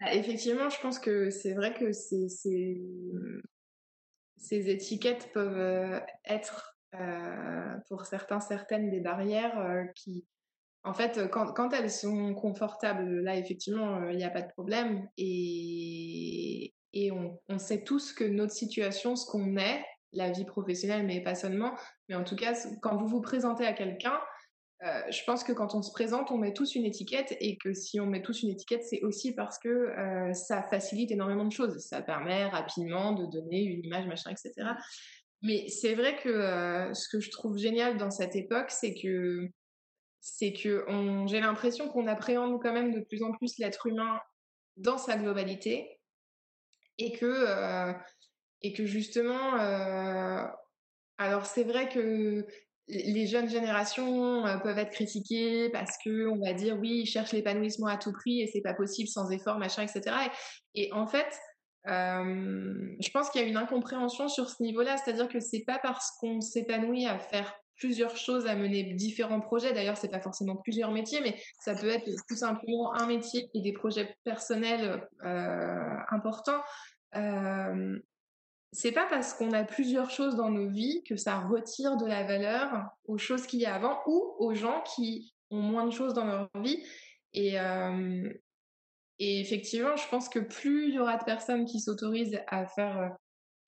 [0.00, 3.42] Ah, effectivement, je pense que c'est vrai que ces, ces,
[4.70, 10.26] étiquettes peuvent euh, être euh, pour certains certaines des barrières qui,
[10.84, 15.06] en fait, quand, quand, elles sont confortables, là, effectivement, il n'y a pas de problème.
[15.18, 21.20] Et, et on, sait tous que notre situation, ce qu'on est, la vie professionnelle, mais
[21.22, 21.76] pas seulement,
[22.08, 24.18] mais en tout cas, quand vous vous présentez à quelqu'un,
[24.82, 27.74] euh, je pense que quand on se présente, on met tous une étiquette et que
[27.74, 31.52] si on met tous une étiquette, c'est aussi parce que euh, ça facilite énormément de
[31.52, 31.78] choses.
[31.78, 34.70] Ça permet rapidement de donner une image, machin, etc.
[35.42, 39.48] Mais c'est vrai que euh, ce que je trouve génial dans cette époque, c'est que
[40.22, 40.84] c'est que
[41.26, 44.20] j'ai l'impression qu'on appréhende quand même de plus en plus l'être humain
[44.76, 45.99] dans sa globalité
[47.00, 47.92] et que, euh,
[48.62, 50.44] et que justement, euh,
[51.18, 52.46] alors c'est vrai que
[52.88, 57.32] les jeunes générations euh, peuvent être critiquées parce que on va dire oui ils cherchent
[57.32, 60.16] l'épanouissement à tout prix et c'est pas possible sans effort machin etc
[60.74, 61.28] et, en fait
[61.86, 64.98] je pense qu'il y a une incompréhension sur ce niveau-là.
[64.98, 69.72] C'est-à-dire que c'est pas parce qu'on s'épanouit à faire plusieurs choses à mener différents projets
[69.72, 73.60] d'ailleurs c'est pas forcément plusieurs métiers mais ça peut être tout simplement un métier et
[73.60, 75.08] des projets personnels
[76.12, 76.62] importants
[77.16, 77.98] euh,
[78.72, 82.24] c'est pas parce qu'on a plusieurs choses dans nos vies que ça retire de la
[82.24, 86.14] valeur aux choses qu'il y a avant ou aux gens qui ont moins de choses
[86.14, 86.84] dans leur vie.
[87.32, 88.32] Et, euh,
[89.18, 93.08] effectivement, je pense que plus il y aura de personnes qui s'autorisent à faire euh,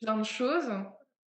[0.00, 0.70] plein de choses,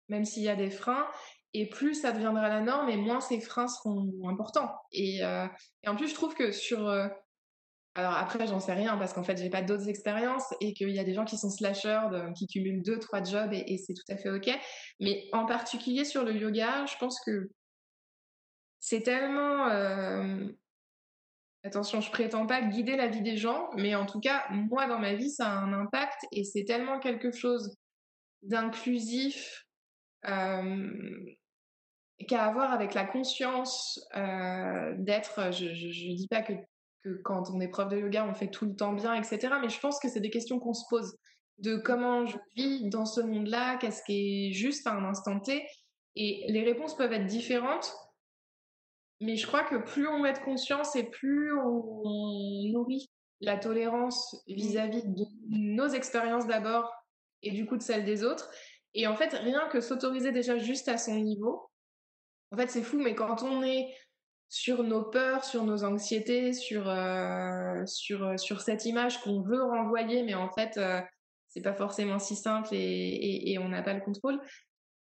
[0.08, 1.06] même s'il y a des freins,
[1.54, 4.72] et plus ça deviendra la norme, et moins ces freins seront importants.
[4.92, 5.46] Et, euh,
[5.86, 7.08] en plus, je trouve que sur euh,
[7.94, 10.98] alors après, j'en sais rien parce qu'en fait, j'ai pas d'autres expériences et qu'il y
[10.98, 14.16] a des gens qui sont slashers, qui cumulent deux, trois jobs et, c'est tout à
[14.16, 14.50] fait ok.
[14.98, 17.50] Mais en particulier sur le yoga, je pense que
[18.80, 19.68] c'est tellement.
[19.68, 20.46] Euh,
[21.64, 24.98] attention, je prétends pas guider la vie des gens, mais en tout cas, moi dans
[24.98, 27.76] ma vie, ça a un impact et c'est tellement quelque chose
[28.42, 29.66] d'inclusif.
[32.26, 34.00] Qu'à avoir avec la conscience
[34.98, 36.52] d'être, je, je, dis pas que,
[37.02, 39.54] que quand on est prof de yoga, on fait tout le temps bien, etc.
[39.60, 41.16] Mais je pense que c'est des questions qu'on se pose
[41.58, 45.64] de comment je vis dans ce monde-là, qu'est-ce qui est juste à un instant T.
[46.16, 47.94] Et les réponses peuvent être différentes,
[49.20, 53.10] mais je crois que plus on met de conscience et plus on nourrit
[53.40, 56.92] la tolérance vis-à-vis de nos expériences d'abord
[57.42, 58.50] et du coup de celles des autres.
[58.94, 61.70] Et en fait, rien que s'autoriser déjà juste à son niveau,
[62.52, 63.94] en fait, c'est fou, mais quand on est
[64.52, 69.62] sur nos peurs, sur nos anxiétés, sur, euh, sur, euh, sur cette image qu'on veut
[69.62, 71.00] renvoyer, mais en fait, euh,
[71.48, 74.38] c'est pas forcément si simple et, et, on n'a pas le contrôle.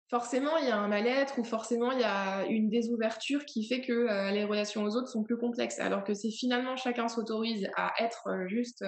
[0.10, 3.82] Forcément, il y a un mal-être ou forcément il y a une désouverture qui fait
[3.82, 5.80] que euh, les relations aux autres sont plus complexes.
[5.80, 8.84] Alors que c'est finalement chacun s'autorise à être juste.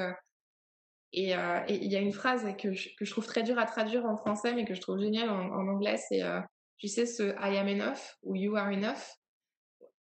[1.12, 4.06] Et il y a une phrase que je, que je, trouve très dure à traduire
[4.06, 6.22] en français, mais que je trouve géniale en, en anglais, c'est
[6.80, 9.18] tu sais ce I am enough ou you are enough.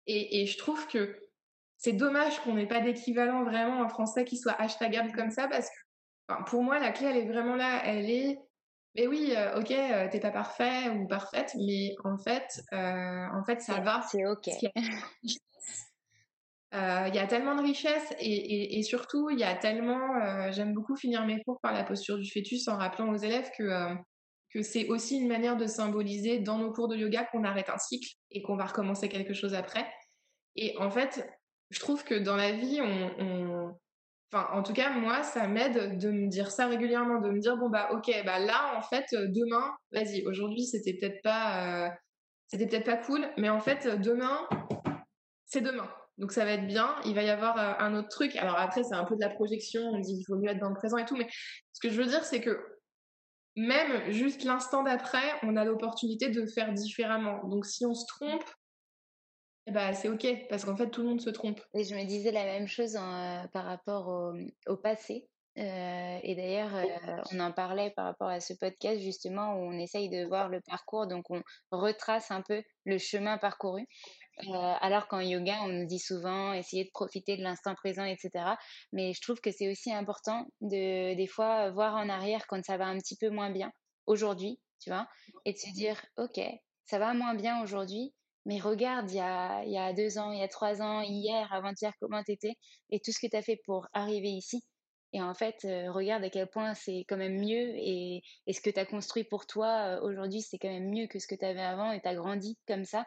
[0.06, 1.20] Et, et je trouve que
[1.76, 5.68] c'est dommage qu'on n'ait pas d'équivalent vraiment en français qui soit hashtagable comme ça parce
[5.68, 5.74] que
[6.46, 7.80] pour moi, la clé, elle est vraiment là.
[7.84, 8.38] Elle est,
[8.96, 13.44] mais oui, euh, ok, euh, t'es pas parfait ou parfaite, mais en fait, euh, en
[13.44, 14.02] fait, ça va.
[14.10, 14.48] C'est ok.
[16.72, 20.50] Il y a tellement de richesse et, et, surtout, il y a tellement.
[20.50, 23.94] J'aime beaucoup finir mes cours par la posture du fœtus en rappelant aux élèves que
[24.52, 27.78] que c'est aussi une manière de symboliser dans nos cours de yoga qu'on arrête un
[27.78, 29.86] cycle et qu'on va recommencer quelque chose après.
[30.56, 31.28] Et en fait,
[31.70, 33.74] je trouve que dans la vie, on
[34.30, 37.56] Enfin, en tout cas, moi, ça m'aide de me dire ça régulièrement, de me dire
[37.56, 41.90] bon bah ok, bah là en fait demain, vas-y, aujourd'hui c'était peut-être pas, euh,
[42.48, 44.46] c'était peut-être pas cool, mais en fait demain,
[45.46, 45.88] c'est demain.
[46.18, 46.96] Donc ça va être bien.
[47.06, 48.36] Il va y avoir euh, un autre truc.
[48.36, 49.82] Alors après, c'est un peu de la projection.
[49.82, 51.28] On dit qu'il faut mieux être dans le présent et tout, mais
[51.72, 52.58] ce que je veux dire, c'est que
[53.58, 57.44] même juste l'instant d'après, on a l'opportunité de faire différemment.
[57.48, 58.44] Donc si on se trompe,
[59.66, 61.60] bah, c'est ok, parce qu'en fait, tout le monde se trompe.
[61.74, 64.32] Et je me disais la même chose euh, par rapport
[64.66, 65.28] au, passé.
[65.58, 69.78] Euh, et d'ailleurs, euh, on en parlait par rapport à ce podcast justement où on
[69.78, 71.42] essaye de voir le parcours, donc on
[71.72, 73.84] retrace un peu le chemin parcouru.
[74.80, 78.30] Alors qu'en yoga, on nous dit souvent essayer de profiter de l'instant présent, etc.
[78.92, 82.76] Mais je trouve que c'est aussi important de des fois voir en arrière quand ça
[82.76, 83.72] va un petit peu moins bien
[84.06, 85.06] aujourd'hui, tu vois,
[85.44, 86.40] et de se dire ok,
[86.84, 88.14] ça va moins bien aujourd'hui,
[88.46, 91.02] mais regarde, il y a, il y a deux ans, il y a trois ans,
[91.02, 92.54] hier, avant-hier, comment t'étais
[92.90, 94.64] et tout ce que tu as fait pour arriver ici.
[95.12, 98.60] Et en fait, euh, regarde à quel point c'est quand même mieux et, et ce
[98.60, 101.34] que tu as construit pour toi euh, aujourd'hui, c'est quand même mieux que ce que
[101.34, 103.06] tu avais avant et tu as grandi comme ça.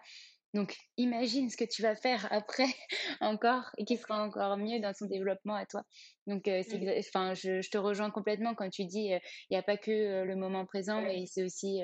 [0.53, 2.65] Donc, imagine ce que tu vas faire après
[3.21, 5.83] encore et qui sera encore mieux dans son développement à toi.
[6.27, 6.61] Donc, euh,
[6.99, 10.25] enfin, je, te rejoins complètement quand tu dis, euh, il n'y a pas que euh,
[10.25, 11.81] le moment présent et c'est aussi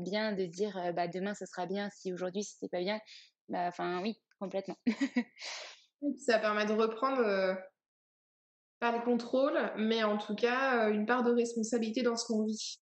[0.00, 1.88] bien de dire, bah, demain, ce sera bien.
[1.90, 2.98] Si aujourd'hui, c'était pas bien,
[3.48, 4.76] bah, enfin, oui, complètement.
[6.18, 7.56] ça permet de reprendre
[8.80, 12.80] pas le contrôle, mais en tout cas, une part de responsabilité dans ce qu'on vit.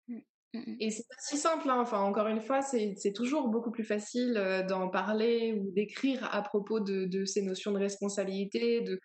[0.80, 1.80] Et c'est pas si simple, hein.
[1.80, 6.42] enfin encore une fois, c'est toujours beaucoup plus facile euh, d'en parler ou d'écrire à
[6.42, 8.80] propos de, ces notions de responsabilité.
[8.82, 9.00] De,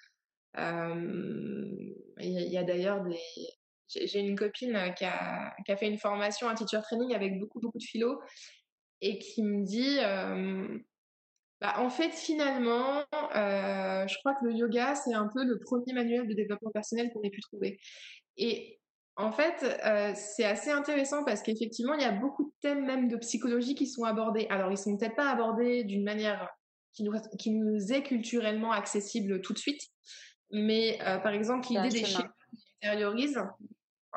[0.57, 3.17] il y a, d'ailleurs des,
[3.87, 7.59] j'ai une copine qui a, qui a, fait une formation, un teacher training avec beaucoup
[7.59, 8.19] beaucoup de philo
[9.01, 9.99] et qui me dit,
[11.61, 13.03] bah, en fait finalement,
[13.35, 17.11] euh, je crois que le yoga c'est un peu le premier manuel de développement personnel
[17.13, 17.79] qu'on ait pu trouver.
[19.19, 23.09] En fait, euh, c'est assez intéressant parce qu'effectivement, il y a beaucoup de thèmes même
[23.09, 24.47] de psychologie qui sont abordés.
[24.49, 26.47] Alors, ils sont peut-être pas abordés d'une manière
[26.93, 29.81] qui nous, qui nous, est culturellement accessible tout de suite,
[30.51, 33.43] mais euh, par exemple, l'idée des schémas qui intériorisent,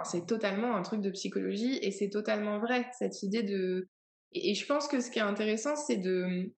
[0.05, 3.89] c'est totalement un truc de psychologie et c'est totalement vrai, cette idée de...
[4.31, 6.55] Et, et, je pense que ce qui est intéressant, c'est de...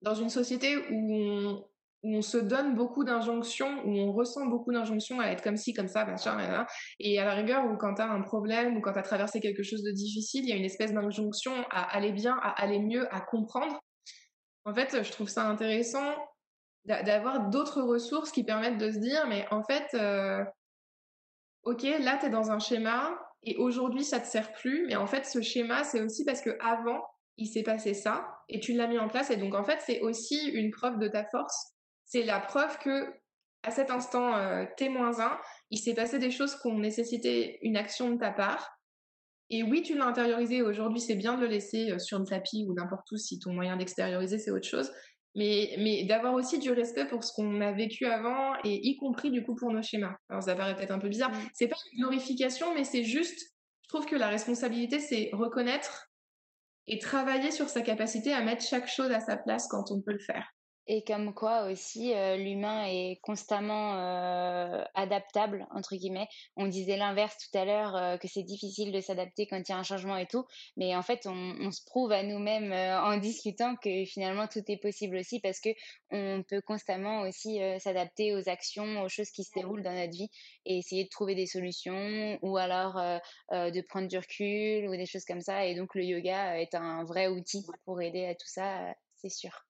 [0.00, 1.67] Dans une société où on,
[2.02, 5.74] où on se donne beaucoup d'injonctions, où on ressent beaucoup d'injonctions à être comme ci,
[5.74, 6.66] comme ça, machin,
[7.00, 9.40] et à la rigueur, ou quand tu as un problème, ou quand tu as traversé
[9.40, 12.78] quelque chose de difficile, il y a une espèce d'injonction à aller bien, à aller
[12.78, 13.80] mieux, à comprendre.
[14.64, 16.14] En fait, je trouve ça intéressant
[16.84, 20.44] d'avoir d'autres ressources qui permettent de se dire, mais en fait, euh,
[21.64, 25.06] ok, là, tu es dans un schéma, et aujourd'hui, ça te sert plus, mais en
[25.06, 27.02] fait, ce schéma, c'est aussi parce que avant,
[27.36, 30.00] il s'est passé ça, et tu l'as mis en place, et donc en fait, c'est
[30.00, 31.77] aussi une preuve de ta force
[32.08, 33.12] c'est la preuve que
[33.62, 35.38] à cet instant euh, T-1,
[35.70, 38.78] il s'est passé des choses qui ont nécessité une action de ta part.
[39.50, 40.62] Et oui, tu l'as intériorisé.
[40.62, 43.52] Aujourd'hui, c'est bien de le laisser euh, sur le tapis ou n'importe où si ton
[43.52, 44.90] moyen d'extérioriser, c'est autre chose.
[45.34, 49.30] Mais, mais d'avoir aussi du respect pour ce qu'on a vécu avant et y compris
[49.30, 50.16] du coup pour nos schémas.
[50.30, 51.30] Alors ça paraît peut-être un peu bizarre.
[51.30, 51.48] Mm.
[51.52, 53.38] C'est pas une glorification, mais c'est juste,
[53.82, 56.08] je trouve que la responsabilité, c'est reconnaître
[56.86, 60.12] et travailler sur sa capacité à mettre chaque chose à sa place quand on peut
[60.12, 60.48] le faire.
[60.90, 66.28] Et comme quoi aussi, euh, l'humain est constamment euh, adaptable, entre guillemets.
[66.56, 69.74] On disait l'inverse tout à l'heure, euh, que c'est difficile de s'adapter quand il y
[69.74, 70.46] a un changement et tout.
[70.78, 74.78] Mais en fait, on, on se prouve à nous-mêmes en discutant que finalement, tout est
[74.78, 75.68] possible aussi parce que
[76.10, 80.30] on peut constamment aussi s'adapter aux actions, aux choses qui se déroulent dans notre vie
[80.64, 82.94] et essayer de trouver des solutions ou alors
[83.50, 85.66] de prendre du recul ou des choses comme ça.
[85.66, 89.66] Et donc, le yoga est un vrai outil pour aider à tout ça, c'est sûr.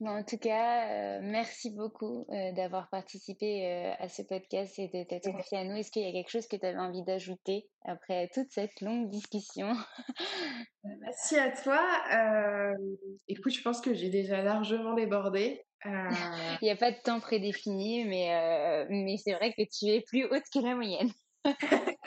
[0.00, 4.88] Mmh en tout cas, euh, merci beaucoup euh, d'avoir participé euh, à ce podcast et
[4.88, 5.76] de t'être confié à nous.
[5.76, 9.08] Est-ce qu'il y a quelque chose que tu avais envie d'ajouter après toute cette longue
[9.08, 9.72] discussion?
[10.84, 11.80] Merci à toi.
[13.28, 15.64] écoute, je pense que j'ai déjà largement débordé.
[15.84, 20.24] Il n'y a pas de temps prédéfini, mais, mais c'est vrai que tu es plus
[20.24, 21.10] haute que la moyenne.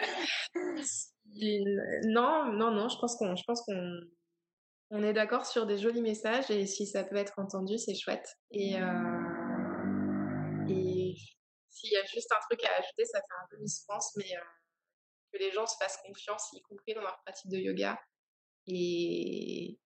[2.06, 3.36] non, non, non, je pense qu'on
[4.90, 8.38] on est d'accord sur des jolis messages et si ça peut être entendu, c'est chouette.
[8.52, 8.84] Et, euh,
[11.70, 14.40] s'il y a juste un truc à ajouter, ça fait un peu France, mais euh,
[15.34, 18.00] que les gens se fassent confiance, y compris dans leur pratique de yoga.
[18.68, 19.78] Et,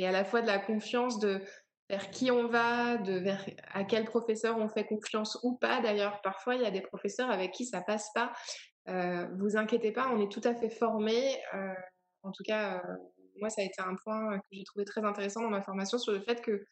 [0.00, 1.40] à la fois de la confiance de
[1.88, 5.80] vers qui on va, de vers à quel professeur on fait confiance ou pas.
[5.80, 8.32] D'ailleurs, parfois, il y a des professeurs avec qui ça passe pas.
[8.88, 11.40] Euh, vous inquiétez pas, on est tout à fait formés.
[12.22, 12.82] En tout cas,
[13.40, 16.12] moi, ça a été un point que j'ai trouvé très intéressant dans ma formation sur
[16.12, 16.64] le fait que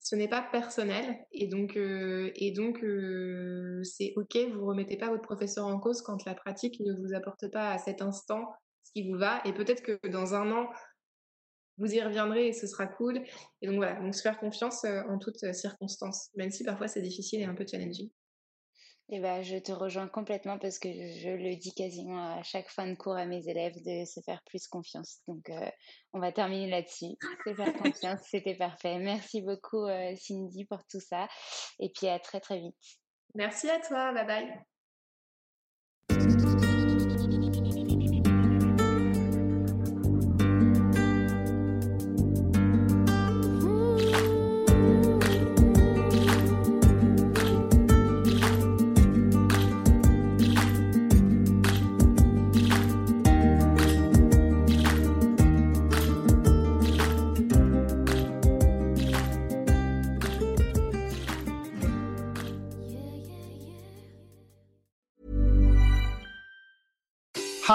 [0.00, 5.66] ce n'est pas personnel et donc euh, euh, c'est ok vous remettez pas votre professeur
[5.66, 8.54] en cause quand la pratique ne vous apporte pas à cet instant
[8.84, 10.68] ce qui vous va et peut-être que dans un an
[11.78, 13.20] vous y reviendrez et ce sera cool.
[13.60, 17.02] Et donc voilà donc se faire confiance euh, en toutes circonstances même si parfois c'est
[17.02, 18.08] difficile et un peu challenging
[19.08, 22.88] eh ben, je te rejoins complètement parce que je le dis quasiment à chaque fin
[22.88, 25.20] de cours à mes élèves de se faire plus confiance.
[25.28, 25.70] Donc, euh,
[26.12, 27.14] on va terminer là-dessus.
[27.46, 28.98] Se faire confiance, c'était parfait.
[28.98, 31.28] Merci beaucoup, euh, Cindy, pour tout ça.
[31.78, 32.76] Et puis, à très, très vite.
[33.34, 34.12] Merci à toi.
[34.12, 34.66] Bye bye.